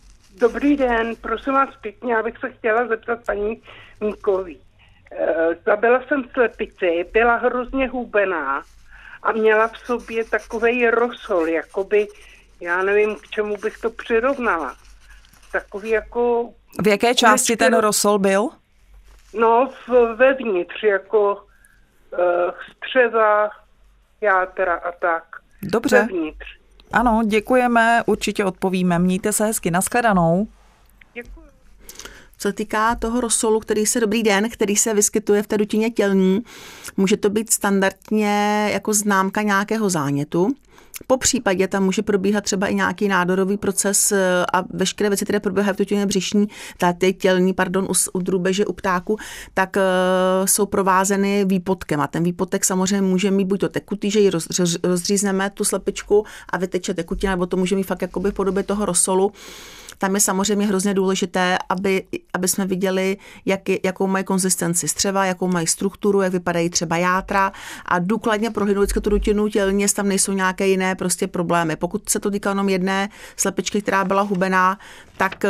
den, 0.78 1.16
prosím 1.16 1.54
vás 1.54 1.70
pěkně, 1.82 2.14
já 2.14 2.24
bych 2.24 2.38
se 2.38 2.52
chtěla 2.52 2.88
zeptat 2.88 3.20
paní 3.26 3.62
Míkový. 4.02 4.60
E, 5.12 5.36
zabila 5.66 6.04
jsem 6.08 6.24
slepici, 6.34 7.06
byla 7.14 7.36
hrozně 7.36 7.88
hubená 7.88 8.64
a 9.24 9.32
měla 9.32 9.68
v 9.68 9.78
sobě 9.78 10.26
takový 10.26 10.90
rosol, 10.90 11.48
jakoby 11.48 12.08
já 12.62 12.84
nevím, 12.84 13.16
k 13.16 13.28
čemu 13.30 13.58
bych 13.58 13.78
to 13.78 13.90
přirovnala. 13.90 14.76
Takový 15.52 15.90
jako... 15.90 16.50
V 16.84 16.88
jaké 16.88 17.16
části 17.16 17.58
ten 17.58 17.78
rosol 17.78 18.20
byl? 18.20 18.50
No, 19.34 19.70
v, 19.88 20.16
vevnitř, 20.16 20.84
jako 20.84 21.34
uh, 21.34 22.20
střeva, 22.76 23.50
játra 24.22 24.76
a 24.76 24.92
tak. 24.92 25.24
Dobře. 25.64 26.00
Vevnitř. 26.00 26.61
Ano, 26.94 27.22
děkujeme, 27.26 28.04
určitě 28.06 28.46
odpovíme. 28.46 29.00
Mějte 29.00 29.34
se 29.34 29.46
hezky, 29.46 29.72
nashledanou. 29.72 30.48
Co 32.38 32.48
se 32.48 32.54
týká 32.54 32.96
toho 32.96 33.22
rosolu, 33.22 33.60
který 33.60 33.86
se 33.86 34.00
dobrý 34.00 34.24
den, 34.24 34.50
který 34.50 34.76
se 34.76 34.94
vyskytuje 34.94 35.44
v 35.44 35.48
té 35.48 35.58
dutině 35.58 35.90
tělní, 35.90 36.44
může 36.98 37.18
to 37.18 37.30
být 37.30 37.54
standardně 37.54 38.70
jako 38.74 38.94
známka 38.94 39.42
nějakého 39.42 39.90
zánětu. 39.90 40.56
Po 41.08 41.18
případě 41.18 41.68
tam 41.68 41.84
může 41.84 42.02
probíhat 42.02 42.44
třeba 42.44 42.68
i 42.68 42.76
nějaký 42.76 43.08
nádorový 43.08 43.58
proces 43.58 44.12
eh, 44.12 44.46
a 44.54 44.64
veškeré 44.70 45.10
věci, 45.10 45.26
které 45.26 45.40
probíhají 45.40 45.74
v 45.74 45.78
tutině 45.78 46.06
břišní, 46.06 46.48
tady 46.78 47.14
tělní, 47.14 47.54
pardon, 47.54 47.86
u, 47.86 47.94
u 48.14 48.22
drůbeže, 48.22 48.66
u 48.66 48.74
ptáku, 48.74 49.18
tak 49.54 49.76
uh, 49.76 49.82
jsou 50.46 50.66
provázeny 50.66 51.46
výpotkem. 51.46 52.02
A 52.02 52.08
ten 52.08 52.24
výpotek 52.24 52.66
samozřejmě 52.66 53.02
může 53.02 53.32
mít 53.32 53.46
buď 53.46 53.60
to 53.60 53.70
tekutý, 53.70 54.12
že 54.12 54.20
ji 54.20 54.30
roz, 54.30 54.48
roz, 54.60 54.78
rozřízneme 54.84 55.50
tu 55.50 55.64
slepičku 55.64 56.26
a 56.50 56.58
vyteče 56.58 56.94
tekutina, 56.94 57.34
nebo 57.34 57.46
to 57.46 57.58
může 57.58 57.76
mít 57.76 57.84
fakt 57.84 58.02
jakoby 58.02 58.32
v 58.32 58.34
podobě 58.34 58.64
toho 58.64 58.86
rosolu 58.86 59.32
tam 60.02 60.16
je 60.16 60.22
samozřejmě 60.22 60.68
hrozně 60.68 60.94
důležité, 60.94 61.58
aby, 61.70 62.04
aby 62.34 62.48
jsme 62.48 62.66
viděli, 62.66 63.18
jak, 63.46 63.62
jakou 63.84 64.08
mají 64.08 64.24
konzistenci 64.24 64.88
střeva, 64.88 65.26
jakou 65.26 65.48
mají 65.48 65.68
strukturu, 65.68 66.22
jak 66.22 66.32
vypadají 66.32 66.70
třeba 66.70 66.98
játra 66.98 67.52
a 67.86 68.00
důkladně 68.00 68.50
prohlédnout 68.50 68.84
vždycky 68.84 69.02
tu 69.02 69.10
rutinu 69.10 69.48
tělně, 69.48 69.88
tam 69.96 70.08
nejsou 70.08 70.32
nějaké 70.32 70.68
jiné 70.68 70.96
prostě 70.96 71.28
problémy. 71.28 71.76
Pokud 71.76 72.10
se 72.10 72.20
to 72.20 72.32
týká 72.32 72.50
jenom 72.50 72.70
jedné 72.70 73.10
slepičky, 73.38 73.82
která 73.82 74.04
byla 74.04 74.22
hubená, 74.22 74.80
tak 75.18 75.46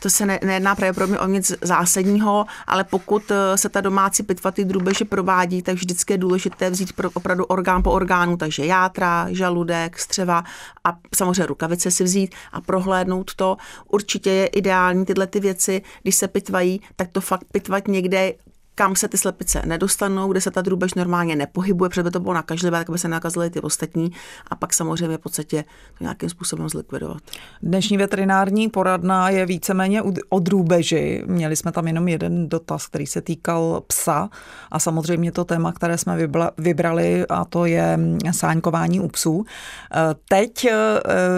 to 0.00 0.10
se 0.10 0.26
ne, 0.26 0.38
nejedná 0.44 0.74
pravděpodobně 0.74 1.18
o 1.18 1.26
nic 1.26 1.52
zásadního, 1.60 2.46
ale 2.66 2.84
pokud 2.84 3.30
eh, 3.30 3.58
se 3.58 3.68
ta 3.68 3.80
domácí 3.80 4.22
pitvatý 4.22 4.64
drůbeže 4.64 5.04
provádí, 5.04 5.62
tak 5.62 5.74
vždycky 5.74 6.12
je 6.12 6.18
důležité 6.18 6.70
vzít 6.70 6.92
pro 6.92 7.10
opravdu 7.14 7.44
orgán 7.44 7.82
po 7.82 7.90
orgánu, 7.90 8.36
takže 8.36 8.66
játra, 8.66 9.26
žaludek, 9.30 9.98
střeva 9.98 10.44
a 10.84 10.96
samozřejmě 11.14 11.46
rukavice 11.46 11.90
si 11.90 12.04
vzít 12.04 12.34
a 12.52 12.60
prohlédnout 12.60 13.34
to. 13.34 13.56
Určitě 13.88 14.30
je 14.30 14.46
ideální 14.46 15.04
tyhle 15.04 15.26
ty 15.26 15.40
věci, 15.40 15.82
když 16.02 16.14
se 16.14 16.28
pitvají, 16.28 16.80
tak 16.96 17.08
to 17.12 17.20
fakt 17.20 17.44
pitvat 17.52 17.88
někde 17.88 18.32
kam 18.78 18.96
se 18.96 19.08
ty 19.08 19.18
slepice 19.18 19.62
nedostanou, 19.66 20.28
kde 20.28 20.40
se 20.40 20.50
ta 20.50 20.62
drůbež 20.62 20.94
normálně 20.94 21.36
nepohybuje, 21.36 21.88
protože 21.88 22.02
by 22.02 22.10
to 22.10 22.20
bylo 22.20 22.34
nakažlivé, 22.34 22.78
tak 22.78 22.90
by 22.90 22.98
se 22.98 23.08
nakazily 23.08 23.50
ty 23.50 23.60
ostatní 23.60 24.12
a 24.50 24.56
pak 24.56 24.74
samozřejmě 24.74 25.16
v 25.16 25.20
podstatě 25.20 25.64
to 25.98 26.04
nějakým 26.04 26.28
způsobem 26.28 26.68
zlikvidovat. 26.68 27.22
Dnešní 27.62 27.96
veterinární 27.96 28.68
poradna 28.68 29.30
je 29.30 29.46
víceméně 29.46 30.02
o 30.28 30.38
drůbeži. 30.38 31.22
Měli 31.26 31.56
jsme 31.56 31.72
tam 31.72 31.86
jenom 31.86 32.08
jeden 32.08 32.48
dotaz, 32.48 32.86
který 32.86 33.06
se 33.06 33.20
týkal 33.20 33.82
psa 33.86 34.28
a 34.70 34.78
samozřejmě 34.78 35.32
to 35.32 35.44
téma, 35.44 35.72
které 35.72 35.98
jsme 35.98 36.28
vybrali 36.58 37.26
a 37.28 37.44
to 37.44 37.64
je 37.64 37.98
sáňkování 38.30 39.00
u 39.00 39.08
psů. 39.08 39.44
E, 39.44 40.14
teď 40.28 40.64
e, 40.64 40.74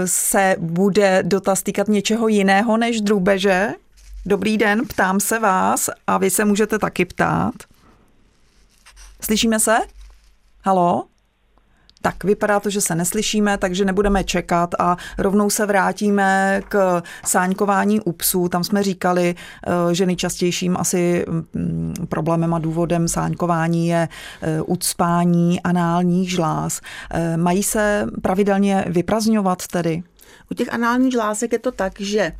se 0.05 0.57
bude 0.59 1.23
dotaz 1.23 1.63
týkat 1.63 1.89
něčeho 1.89 2.29
jiného 2.29 2.77
než 2.77 3.01
drůbeže, 3.01 3.75
Dobrý 4.27 4.59
den, 4.59 4.87
ptám 4.87 5.21
se 5.21 5.39
vás 5.39 5.91
a 6.07 6.19
vy 6.19 6.31
se 6.31 6.45
můžete 6.45 6.79
taky 6.79 7.05
ptát. 7.05 7.55
Slyšíme 9.21 9.61
se? 9.61 9.77
Halo? 10.65 11.05
Tak 12.03 12.25
vypadá 12.25 12.61
to, 12.61 12.71
že 12.71 12.81
se 12.81 12.95
neslyšíme, 12.95 13.59
takže 13.59 13.85
nebudeme 13.85 14.25
čekat 14.25 14.75
a 14.79 14.97
rovnou 15.19 15.51
se 15.51 15.67
vrátíme 15.67 16.61
k 16.69 17.03
sáňkování 17.25 18.01
u 18.01 18.13
psů. 18.13 18.49
Tam 18.49 18.65
jsme 18.65 18.83
říkali, 18.83 19.35
eh, 19.67 19.95
že 19.95 20.07
nejčastějším 20.07 20.77
asi 20.77 21.25
mm, 21.55 21.95
problémem 22.09 22.55
a 22.55 22.59
důvodem 22.59 23.09
sáňkování 23.09 23.89
je 23.89 24.09
eh, 24.43 24.63
ucpání 24.63 25.63
análních 25.63 26.31
žláz. 26.31 26.81
Eh, 27.11 27.37
mají 27.37 27.63
se 27.63 28.07
pravidelně 28.23 28.85
vyprazňovat 28.89 29.67
tedy? 29.67 30.03
U 30.51 30.55
těch 30.55 30.73
análních 30.73 31.13
žlázek 31.13 31.53
je 31.53 31.59
to 31.59 31.73
tak, 31.73 32.01
že 32.01 32.33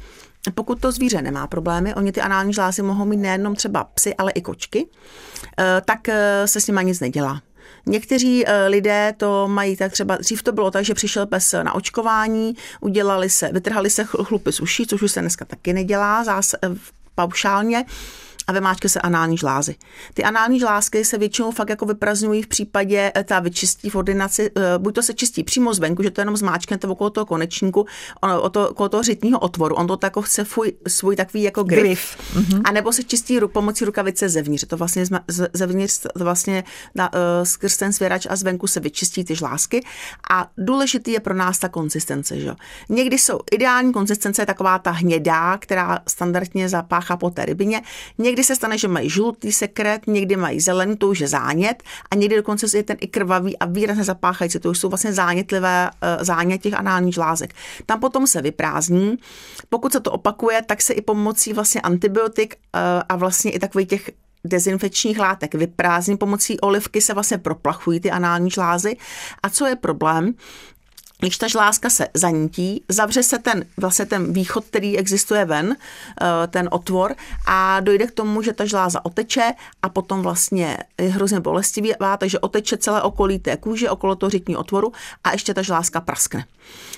pokud 0.55 0.81
to 0.81 0.93
zvíře 0.93 1.23
nemá 1.23 1.47
problémy, 1.47 1.95
oni 1.95 2.13
ty 2.13 2.21
anální 2.21 2.53
žlázy 2.53 2.83
mohou 2.83 3.05
mít 3.05 3.17
nejenom 3.17 3.55
třeba 3.55 3.85
psy, 3.85 4.15
ale 4.15 4.33
i 4.33 4.41
kočky, 4.41 4.89
eh, 5.59 5.83
tak 5.85 6.09
eh, 6.09 6.49
se 6.49 6.61
s 6.61 6.67
nimi 6.67 6.81
nic 6.85 7.01
nedělá. 7.01 7.43
Někteří 7.87 8.47
eh, 8.47 8.67
lidé 8.67 9.15
to 9.17 9.49
mají 9.49 9.77
tak 9.77 9.93
třeba, 9.93 10.17
dřív 10.17 10.43
to 10.43 10.53
bylo 10.53 10.71
tak, 10.71 10.85
že 10.85 10.95
přišel 10.95 11.27
pes 11.27 11.55
na 11.63 11.75
očkování, 11.75 12.57
udělali 12.81 13.31
se, 13.31 13.51
vytrhali 13.53 13.91
se 13.91 14.05
chlupy 14.05 14.53
z 14.53 14.61
uší, 14.61 14.87
což 14.87 15.03
už 15.03 15.13
se 15.13 15.21
dneska 15.21 15.45
taky 15.45 15.73
nedělá 15.73 16.25
zás, 16.25 16.55
paušálně, 17.15 17.85
a 18.51 18.53
vymáčkne 18.53 18.91
se 18.91 19.01
anální 19.01 19.39
žlázy. 19.39 19.75
Ty 20.15 20.23
anální 20.25 20.61
žlázky 20.61 21.05
se 21.05 21.19
většinou 21.19 21.51
fakt 21.51 21.69
jako 21.69 21.87
vyprazňují 21.87 22.43
v 22.43 22.47
případě 22.47 23.13
eh, 23.15 23.25
ta 23.25 23.41
vyčistí 23.41 23.91
v 23.91 23.95
ordinaci, 23.95 24.51
eh, 24.57 24.79
buď 24.79 24.95
to 24.95 25.03
se 25.03 25.15
čistí 25.15 25.45
přímo 25.45 25.75
zvenku, 25.75 26.03
že 26.03 26.11
to 26.11 26.21
jenom 26.21 26.37
zmáčknete 26.37 26.87
okolo 26.87 27.11
toho 27.11 27.27
konečníku, 27.27 27.87
o 28.41 28.51
to, 28.51 28.71
okolo 28.71 28.89
toho 28.89 29.03
řitního 29.03 29.39
otvoru, 29.39 29.75
on 29.75 29.87
to 29.87 29.99
jako 30.03 30.23
chce 30.23 30.45
svůj, 30.45 30.73
svůj 30.89 31.17
takový 31.17 31.43
jako 31.43 31.63
grif, 31.63 31.83
grif. 31.83 32.17
Mm-hmm. 32.35 32.61
a 32.65 32.73
nebo 32.73 32.93
se 32.93 33.03
čistí 33.03 33.39
ru, 33.39 33.49
pomocí 33.49 33.85
rukavice 33.85 34.29
zevnitř, 34.29 34.65
to 34.67 34.77
vlastně 34.77 35.05
zevnitř 35.53 35.99
to 35.99 36.25
vlastně 36.25 36.65
na, 36.95 37.13
uh, 37.13 37.19
skrz 37.45 37.77
ten 37.77 37.93
svěrač 37.93 38.27
a 38.31 38.37
zvenku 38.37 38.67
se 38.67 38.81
vyčistí 38.81 39.25
ty 39.25 39.35
žlázky 39.35 39.85
a 40.31 40.51
důležitý 40.59 41.13
je 41.13 41.21
pro 41.21 41.35
nás 41.35 41.59
ta 41.59 41.69
konzistence. 41.69 42.41
Že? 42.41 42.55
Někdy 42.89 43.19
jsou 43.19 43.41
ideální 43.53 43.93
konzistence 43.93 44.43
je 44.43 44.47
taková 44.47 44.79
ta 44.79 44.91
hnědá, 44.91 45.59
která 45.59 45.99
standardně 46.09 46.69
zapáchá 46.69 47.17
po 47.17 47.31
té 47.31 47.45
rybině. 47.45 47.83
Někdy 48.19 48.40
se 48.45 48.57
stane, 48.57 48.79
že 48.79 48.89
mají 48.89 49.11
žlutý 49.11 49.53
sekret, 49.53 50.03
někdy 50.07 50.37
mají 50.37 50.61
zelený, 50.61 50.97
to 50.97 51.09
už 51.09 51.19
je 51.19 51.29
zánět 51.29 51.83
a 52.11 52.15
někdy 52.15 52.37
dokonce 52.37 52.77
je 52.77 52.83
ten 52.83 52.97
i 53.01 53.07
krvavý 53.07 53.59
a 53.59 53.67
výrazně 53.67 54.05
zapáchající. 54.05 54.59
To 54.59 54.71
už 54.71 54.79
jsou 54.79 54.89
vlastně 54.89 55.13
zánětlivé 55.13 55.91
uh, 55.91 56.25
zánět 56.25 56.63
těch 56.63 56.75
análních 56.75 57.15
žlázek. 57.15 57.55
Tam 57.87 58.01
potom 58.01 58.27
se 58.27 58.43
vyprázdní. 58.43 59.17
Pokud 59.69 59.93
se 59.93 60.01
to 60.01 60.13
opakuje, 60.13 60.63
tak 60.63 60.83
se 60.83 60.93
i 60.93 61.03
pomocí 61.03 61.53
vlastně 61.53 61.81
antibiotik 61.81 62.55
uh, 62.55 62.81
a 63.09 63.17
vlastně 63.17 63.51
i 63.51 63.59
takových 63.59 63.89
těch 63.89 64.11
dezinfekčních 64.45 65.19
látek 65.19 65.55
vyprázdní 65.55 66.17
pomocí 66.17 66.61
olivky 66.61 67.01
se 67.01 67.15
vlastně 67.15 67.39
proplachují 67.39 68.01
ty 68.01 68.11
anální 68.11 68.51
žlázy. 68.51 68.97
A 69.43 69.51
co 69.51 69.67
je 69.67 69.77
problém? 69.77 70.35
Když 71.21 71.39
ta 71.39 71.49
žlázka 71.49 71.91
se 71.91 72.09
zanítí, 72.15 72.85
zavře 72.89 73.23
se 73.23 73.39
ten, 73.39 73.65
vlastně 73.77 74.07
ten 74.07 74.33
východ, 74.33 74.65
který 74.65 74.99
existuje 74.99 75.45
ven, 75.45 75.77
eh, 76.21 76.47
ten 76.47 76.69
otvor 76.73 77.15
a 77.47 77.81
dojde 77.81 78.07
k 78.07 78.11
tomu, 78.11 78.43
že 78.43 78.53
ta 78.53 78.65
žláza 78.65 79.05
oteče 79.05 79.53
a 79.83 79.89
potom 79.89 80.23
vlastně 80.23 80.79
je 81.01 81.09
hrozně 81.09 81.41
bolestivá, 81.41 82.17
takže 82.17 82.39
oteče 82.39 82.77
celé 82.77 83.03
okolí 83.03 83.39
té 83.39 83.57
kůže, 83.57 83.91
okolo 83.91 84.17
toho 84.17 84.31
řitního 84.31 84.61
otvoru 84.61 84.93
a 85.25 85.33
ještě 85.33 85.55
ta 85.55 85.63
žlázka 85.63 86.01
praskne. 86.01 86.45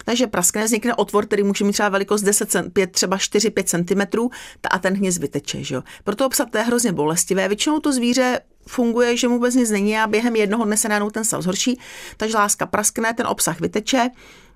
Takže 0.04 0.26
praskne, 0.26 0.64
vznikne 0.64 0.94
otvor, 0.94 1.26
který 1.26 1.42
může 1.42 1.64
mít 1.64 1.72
třeba 1.72 1.88
velikost 1.88 2.22
10, 2.22 2.56
5, 2.72 2.92
třeba 2.92 3.16
4-5 3.16 3.64
cm 3.64 4.28
a 4.70 4.78
ten 4.78 4.94
hněz 4.94 5.18
vyteče. 5.18 5.64
Že 5.64 5.74
jo? 5.74 5.82
Proto 6.04 6.28
psat 6.28 6.50
to 6.50 6.58
je 6.58 6.64
hrozně 6.64 6.92
bolestivé. 6.92 7.48
Většinou 7.48 7.78
to 7.78 7.92
zvíře 7.92 8.40
funguje, 8.66 9.16
že 9.16 9.28
mu 9.28 9.34
vůbec 9.34 9.54
nic 9.54 9.70
není 9.70 9.98
a 9.98 10.06
během 10.06 10.36
jednoho 10.36 10.64
dne 10.64 10.76
se 10.76 10.88
najednou 10.88 11.10
ten 11.10 11.24
stav 11.24 11.42
zhorší, 11.42 11.80
ta 12.16 12.26
žlázka 12.26 12.66
praskne, 12.66 13.14
ten 13.14 13.26
obsah 13.26 13.60
vyteče, 13.60 14.10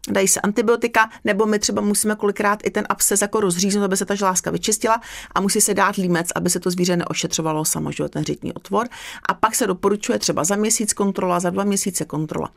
dají 0.08 0.28
se 0.28 0.40
antibiotika, 0.40 1.10
nebo 1.24 1.46
my 1.46 1.58
třeba 1.58 1.82
musíme 1.82 2.16
kolikrát 2.16 2.58
i 2.64 2.70
ten 2.70 2.86
absces 2.88 3.22
jako 3.22 3.40
rozříznout, 3.40 3.84
aby 3.84 3.96
se 3.96 4.04
ta 4.04 4.14
žlázka 4.14 4.50
vyčistila 4.50 5.00
a 5.34 5.40
musí 5.40 5.60
se 5.60 5.74
dát 5.74 5.96
límec, 5.96 6.28
aby 6.34 6.50
se 6.50 6.60
to 6.60 6.70
zvíře 6.70 6.96
neošetřovalo 6.96 7.64
samo, 7.64 7.92
že 7.92 8.08
ten 8.08 8.24
řitní 8.24 8.52
otvor. 8.52 8.86
A 9.28 9.34
pak 9.34 9.54
se 9.54 9.66
doporučuje 9.66 10.18
třeba 10.18 10.44
za 10.44 10.56
měsíc 10.56 10.92
kontrola, 10.92 11.40
za 11.40 11.50
dva 11.50 11.64
měsíce 11.64 12.04
kontrola. 12.04 12.50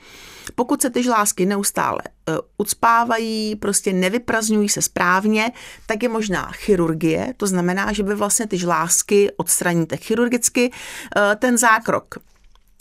Pokud 0.55 0.81
se 0.81 0.89
ty 0.89 1.03
žlázky 1.03 1.45
neustále 1.45 1.99
uh, 2.29 2.35
ucpávají, 2.57 3.55
prostě 3.55 3.93
nevyprazňují 3.93 4.69
se 4.69 4.81
správně, 4.81 5.51
tak 5.85 6.03
je 6.03 6.09
možná 6.09 6.51
chirurgie, 6.51 7.33
to 7.37 7.47
znamená, 7.47 7.93
že 7.93 8.03
by 8.03 8.15
vlastně 8.15 8.47
ty 8.47 8.57
žlázky 8.57 9.31
odstraníte 9.37 9.97
chirurgicky. 9.97 10.71
Uh, 10.71 11.21
ten 11.35 11.57
zákrok 11.57 12.15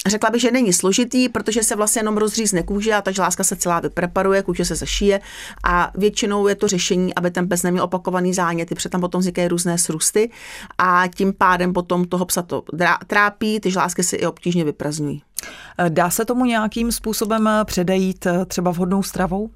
Řekla 0.07 0.31
bych, 0.31 0.41
že 0.41 0.51
není 0.51 0.73
složitý, 0.73 1.29
protože 1.29 1.63
se 1.63 1.77
vlastně 1.77 2.01
jenom 2.01 2.17
rozřízne 2.17 2.63
kůže 2.63 2.95
a 2.95 3.03
ta 3.03 3.11
žláska 3.11 3.45
se 3.45 3.57
celá 3.57 3.81
vypreparuje, 3.81 4.43
kůže 4.43 4.65
se 4.65 4.75
zašije 4.75 5.21
a 5.65 5.93
většinou 5.95 6.47
je 6.47 6.55
to 6.55 6.69
řešení, 6.69 7.15
aby 7.15 7.31
ten 7.31 7.49
pes 7.49 7.63
neměl 7.63 7.85
opakovaný 7.85 8.35
záněty, 8.35 8.75
protože 8.75 8.89
tam 8.89 9.01
potom 9.01 9.21
vznikají 9.21 9.49
různé 9.49 9.79
srusty 9.79 10.31
a 10.79 11.03
tím 11.15 11.33
pádem 11.33 11.73
potom 11.73 12.05
toho 12.05 12.27
psa 12.27 12.43
to 12.43 12.63
trápí, 13.07 13.61
ty 13.61 13.71
žlásky 13.71 14.03
se 14.03 14.17
i 14.17 14.27
obtížně 14.27 14.65
vyprazňují. 14.65 15.23
Dá 15.89 16.11
se 16.11 16.25
tomu 16.25 16.45
nějakým 16.45 16.93
způsobem 16.93 17.49
předejít 17.65 18.27
třeba 18.47 18.71
vhodnou 18.71 19.03
stravou? 19.03 19.51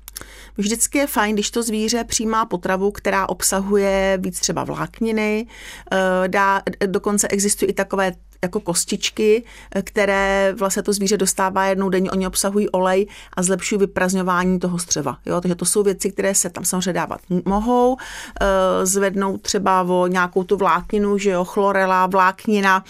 Vždycky 0.56 0.98
je 0.98 1.06
fajn, 1.06 1.34
když 1.34 1.50
to 1.50 1.62
zvíře 1.62 2.04
přijímá 2.04 2.46
potravu, 2.46 2.90
která 2.90 3.28
obsahuje 3.28 4.18
víc 4.20 4.40
třeba 4.40 4.64
vlákniny. 4.64 5.46
Eh, 5.92 6.28
dá, 6.28 6.62
dokonce 6.86 7.28
existují 7.28 7.70
i 7.70 7.74
takové 7.74 8.12
jako 8.42 8.60
kostičky, 8.60 9.44
které 9.84 10.54
vlastně 10.58 10.82
to 10.82 10.92
zvíře 10.92 11.16
dostává 11.16 11.64
jednou 11.64 11.88
denně, 11.88 12.10
oni 12.10 12.26
obsahují 12.26 12.68
olej 12.68 13.06
a 13.36 13.42
zlepšují 13.42 13.78
vyprazňování 13.78 14.58
toho 14.58 14.78
střeva. 14.78 15.18
Jo? 15.26 15.40
Takže 15.40 15.54
to 15.54 15.64
jsou 15.64 15.82
věci, 15.82 16.12
které 16.12 16.34
se 16.34 16.50
tam 16.50 16.64
samozřejmě 16.64 16.92
dávat 16.92 17.20
mohou. 17.44 17.96
Eh, 18.40 18.86
zvednout 18.86 19.42
třeba 19.42 19.82
o 19.82 20.06
nějakou 20.06 20.44
tu 20.44 20.56
vlákninu, 20.56 21.18
že 21.18 21.30
jo, 21.30 21.44
chlorela, 21.44 22.06
vláknina, 22.06 22.84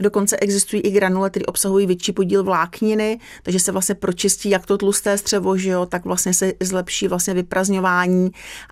Dokonce 0.00 0.36
existují 0.36 0.82
i 0.82 0.90
granule, 0.90 1.30
které 1.30 1.46
obsahují 1.46 1.86
větší 1.86 2.12
podíl 2.12 2.44
vlákniny, 2.44 3.20
takže 3.42 3.60
se 3.60 3.72
vlastně 3.72 3.94
pročistí 3.94 4.50
jak 4.50 4.66
to 4.66 4.78
tlusté 4.78 5.18
střevo, 5.18 5.56
že 5.56 5.70
jo, 5.70 5.86
tak 5.86 6.04
vlastně 6.04 6.34
se 6.34 6.52
zlepší 6.60 7.08
vlastně 7.08 7.34
vyprazňování, 7.34 8.30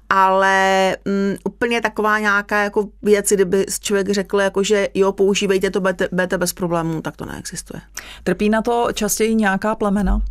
ale 0.08 0.96
um, 1.06 1.36
úplně 1.44 1.80
taková 1.80 2.18
nějaká 2.18 2.62
jako 2.62 2.88
věc, 3.02 3.32
kdyby 3.32 3.66
člověk 3.80 4.10
řekl, 4.10 4.40
jako, 4.40 4.62
že 4.62 4.88
jo, 4.94 5.12
používejte 5.12 5.70
to, 5.70 5.80
budete 6.10 6.38
bez 6.38 6.52
problémů, 6.52 7.02
tak 7.02 7.16
to 7.16 7.24
neexistuje. 7.24 7.80
Trpí 8.24 8.48
na 8.48 8.62
to 8.62 8.88
častěji 8.92 9.34
nějaká 9.34 9.74
plemena? 9.74 10.22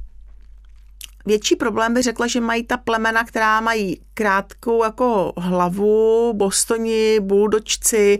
Větší 1.25 1.55
problém 1.55 1.93
by 1.93 2.01
řekla, 2.01 2.27
že 2.27 2.41
mají 2.41 2.63
ta 2.63 2.77
plemena, 2.77 3.23
která 3.23 3.61
mají 3.61 4.01
krátkou 4.13 4.83
jako 4.83 5.33
hlavu, 5.37 6.33
bostoni, 6.33 7.19
buldočci, 7.19 8.19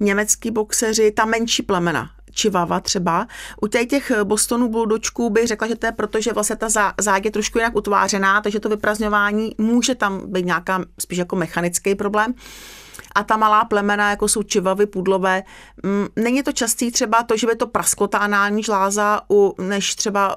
německý 0.00 0.50
boxeři, 0.50 1.10
ta 1.10 1.24
menší 1.24 1.62
plemena. 1.62 2.10
Čivava 2.30 2.80
třeba. 2.80 3.26
U 3.62 3.66
těch, 3.66 4.12
Bostonů 4.24 4.68
buldočků 4.68 5.30
bych 5.30 5.46
řekla, 5.46 5.68
že 5.68 5.76
to 5.76 5.86
je 5.86 5.92
proto, 5.92 6.20
že 6.20 6.32
vlastně 6.32 6.56
ta 6.56 6.68
záď 7.00 7.24
je 7.24 7.30
trošku 7.30 7.58
jinak 7.58 7.76
utvářená, 7.76 8.40
takže 8.40 8.60
to 8.60 8.68
vyprazňování 8.68 9.54
může 9.58 9.94
tam 9.94 10.32
být 10.32 10.46
nějaká 10.46 10.84
spíš 10.98 11.18
jako 11.18 11.36
mechanický 11.36 11.94
problém 11.94 12.34
a 13.14 13.24
ta 13.24 13.36
malá 13.36 13.64
plemena, 13.64 14.10
jako 14.10 14.28
jsou 14.28 14.42
čivavy, 14.42 14.86
pudlové, 14.86 15.42
mm, 15.82 16.06
není 16.16 16.42
to 16.42 16.52
častý 16.52 16.90
třeba 16.90 17.22
to, 17.22 17.36
že 17.36 17.46
by 17.46 17.56
to 17.56 17.66
prasklo 17.66 18.08
ta 18.08 18.18
anální 18.18 18.62
žláza, 18.62 19.20
u, 19.30 19.54
než 19.62 19.94
třeba 19.94 20.36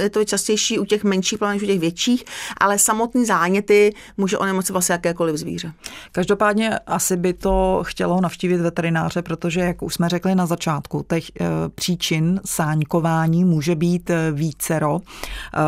je 0.00 0.10
to 0.10 0.24
častější 0.24 0.78
u 0.78 0.84
těch 0.84 1.04
menších 1.04 1.38
plemen, 1.38 1.56
než 1.56 1.62
u 1.62 1.66
těch 1.66 1.80
větších, 1.80 2.24
ale 2.60 2.78
samotný 2.78 3.24
záněty 3.24 3.94
může 4.16 4.38
onemocovat 4.38 4.72
vlastně 4.72 4.92
jakékoliv 4.92 5.36
zvíře. 5.36 5.72
Každopádně 6.12 6.78
asi 6.78 7.16
by 7.16 7.32
to 7.32 7.82
chtělo 7.86 8.20
navštívit 8.20 8.56
veterináře, 8.56 9.22
protože, 9.22 9.60
jak 9.60 9.82
už 9.82 9.94
jsme 9.94 10.08
řekli 10.08 10.34
na 10.34 10.46
začátku, 10.46 11.04
těch 11.08 11.30
e, 11.30 11.44
příčin 11.74 12.40
sáňkování 12.46 13.44
může 13.44 13.74
být 13.74 14.10
e, 14.10 14.32
vícero. 14.32 14.98
E, 14.98 15.60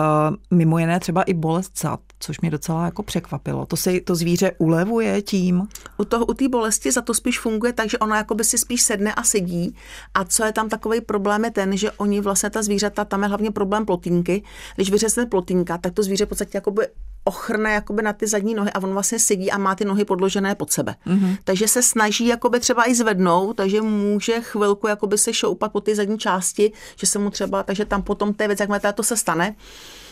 mimo 0.51 0.79
jiné 0.79 1.01
třeba 1.01 1.23
i 1.23 1.35
bolest 1.35 1.79
zad, 1.79 2.01
což 2.23 2.41
mě 2.41 2.51
docela 2.51 2.85
jako 2.85 3.03
překvapilo. 3.03 3.67
To 3.67 3.77
se 3.77 4.01
to 4.01 4.15
zvíře 4.15 4.53
ulevuje 4.59 5.23
tím? 5.23 5.69
U 5.99 6.05
toho, 6.05 6.27
u 6.27 6.35
té 6.35 6.49
bolesti 6.49 6.93
za 6.93 7.01
to 7.01 7.15
spíš 7.15 7.41
funguje 7.41 7.73
tak, 7.73 7.91
že 7.91 7.99
ona 7.99 8.17
jakoby 8.17 8.45
si 8.45 8.59
spíš 8.59 8.83
sedne 8.83 9.15
a 9.15 9.23
sedí. 9.23 9.77
A 10.15 10.25
co 10.25 10.45
je 10.45 10.53
tam 10.53 10.69
takový 10.69 11.01
problém 11.01 11.45
je 11.45 11.51
ten, 11.51 11.77
že 11.77 11.91
oni 11.91 12.21
vlastně 12.21 12.51
ta 12.51 12.63
zvířata, 12.63 13.05
tam 13.05 13.23
je 13.23 13.29
hlavně 13.29 13.51
problém 13.51 13.87
plotínky. 13.87 14.43
Když 14.75 14.91
vyřezne 14.91 15.27
plotínka, 15.27 15.79
tak 15.79 15.95
to 15.95 16.03
zvíře 16.03 16.27
v 16.27 16.29
podstatě 16.29 16.57
jakoby 16.57 16.89
ochrne 17.25 17.73
jakoby 17.73 18.03
na 18.03 18.13
ty 18.13 18.27
zadní 18.27 18.55
nohy 18.55 18.71
a 18.71 18.83
on 18.83 18.93
vlastně 18.93 19.19
sedí 19.19 19.51
a 19.51 19.59
má 19.59 19.75
ty 19.75 19.85
nohy 19.85 20.05
podložené 20.05 20.55
pod 20.55 20.73
sebe. 20.73 20.95
Mm-hmm. 21.07 21.37
Takže 21.45 21.69
se 21.69 21.83
snaží 21.83 22.27
jakoby 22.27 22.61
třeba 22.61 22.89
i 22.89 22.95
zvednout, 22.95 23.57
takže 23.57 23.83
může 23.83 24.41
chvilku 24.41 24.87
jakoby 24.87 25.19
se 25.19 25.33
šoupat 25.33 25.73
po 25.73 25.81
ty 25.81 25.95
zadní 25.95 26.19
části, 26.19 26.73
že 26.97 27.07
se 27.07 27.19
mu 27.19 27.31
třeba, 27.31 27.63
takže 27.63 27.85
tam 27.85 28.03
potom 28.03 28.35
té 28.35 28.47
věc, 28.47 28.61
jak 28.61 28.95
to 28.95 29.03
se 29.03 29.17
stane, 29.17 29.55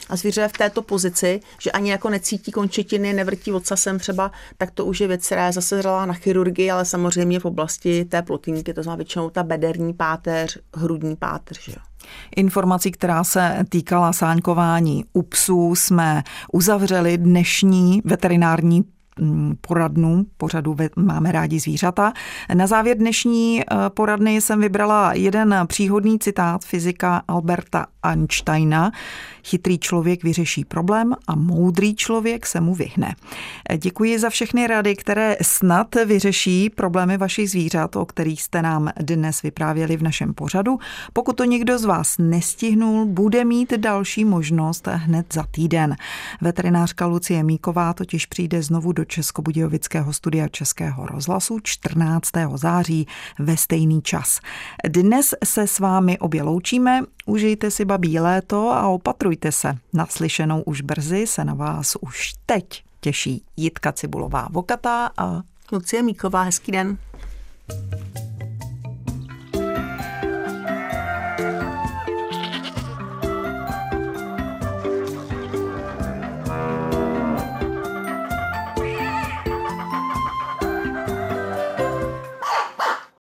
a 0.09 0.17
zvíře 0.17 0.41
je 0.41 0.49
v 0.49 0.53
této 0.53 0.83
pozici, 0.83 1.41
že 1.59 1.71
ani 1.71 1.91
jako 1.91 2.11
necítí 2.11 2.53
končetiny, 2.53 3.13
nevrtí 3.13 3.53
ocasem 3.53 3.99
třeba, 3.99 4.33
tak 4.59 4.71
to 4.71 4.85
už 4.85 5.01
je 5.01 5.09
věc, 5.09 5.27
která 5.27 5.47
je 5.47 5.53
zase 5.53 5.77
zrala 5.77 6.07
na 6.07 6.15
chirurgii, 6.15 6.71
ale 6.71 6.85
samozřejmě 6.85 7.41
v 7.41 7.45
oblasti 7.45 8.05
té 8.05 8.23
plotínky, 8.23 8.75
to 8.75 8.83
znamená 8.83 8.97
většinou 8.97 9.31
ta 9.31 9.43
bederní 9.43 9.95
páteř, 9.95 10.59
hrudní 10.75 11.17
páteř. 11.17 11.65
Že? 11.65 11.77
Informací, 12.37 12.91
která 12.91 13.25
se 13.25 13.65
týkala 13.69 14.13
sáňkování 14.13 15.05
u 15.13 15.23
psů, 15.23 15.75
jsme 15.75 16.23
uzavřeli 16.53 17.19
dnešní 17.19 18.03
veterinární 18.05 18.85
poradnu, 19.61 20.27
pořadu 20.37 20.77
Máme 20.97 21.33
rádi 21.33 21.61
zvířata. 21.61 22.13
Na 22.55 22.67
závěr 22.67 22.97
dnešní 22.97 23.61
eh, 23.61 23.77
poradny 23.89 24.41
jsem 24.41 24.61
vybrala 24.61 25.13
jeden 25.13 25.55
příhodný 25.67 26.19
citát 26.19 26.65
fyzika 26.65 27.23
Alberta 27.29 27.87
Einsteina. 28.03 28.91
Chytrý 29.45 29.79
člověk 29.79 30.23
vyřeší 30.23 30.65
problém 30.65 31.15
a 31.27 31.37
moudrý 31.37 31.95
člověk 31.95 32.47
se 32.47 32.61
mu 32.61 32.75
vyhne. 32.75 33.15
Eh, 33.71 33.79
děkuji 33.79 34.19
za 34.19 34.31
všechny 34.31 34.67
rady, 34.67 34.97
které 34.97 35.37
snad 35.43 35.95
vyřeší 36.07 36.71
problémy 36.71 37.17
vašich 37.17 37.51
zvířat, 37.51 37.97
o 37.97 38.07
kterých 38.07 38.43
jste 38.43 38.63
nám 38.63 38.91
dnes 39.01 39.43
vyprávěli 39.43 39.97
v 39.97 40.03
našem 40.03 40.35
pořadu. 40.35 40.79
Pokud 41.13 41.37
to 41.37 41.45
někdo 41.45 41.79
z 41.79 41.85
vás 41.85 42.15
nestihnul, 42.19 43.07
bude 43.07 43.45
mít 43.45 43.73
další 43.73 44.25
možnost 44.25 44.89
hned 44.93 45.27
za 45.33 45.45
týden. 45.51 45.97
Veterinářka 46.41 47.07
Lucie 47.07 47.43
Míková 47.43 47.93
totiž 47.93 48.27
přijde 48.27 48.63
znovu 48.63 48.93
do 48.93 49.05
Českobudějovického 49.11 50.13
studia 50.13 50.49
Českého 50.49 51.07
rozhlasu 51.07 51.59
14. 51.63 52.31
září 52.55 53.07
ve 53.39 53.57
stejný 53.57 54.03
čas. 54.03 54.41
Dnes 54.89 55.35
se 55.45 55.67
s 55.67 55.79
vámi 55.79 56.19
obě 56.19 56.43
loučíme, 56.43 57.01
užijte 57.27 57.71
si 57.71 57.85
babí 57.85 58.19
léto 58.19 58.71
a 58.71 58.89
opatrujte 58.89 59.53
se. 59.53 59.77
Naslyšenou 59.93 60.63
už 60.63 60.81
brzy 60.81 61.27
se 61.27 61.45
na 61.45 61.55
vás 61.55 61.97
už 62.01 62.33
teď 62.47 62.85
těší 63.01 63.43
Jitka 63.57 63.93
Cibulová 63.93 64.49
Vokatá 64.51 65.11
a 65.17 65.43
Lucie 65.73 66.03
Míková. 66.03 66.43
Hezký 66.43 66.73
den. 66.73 66.99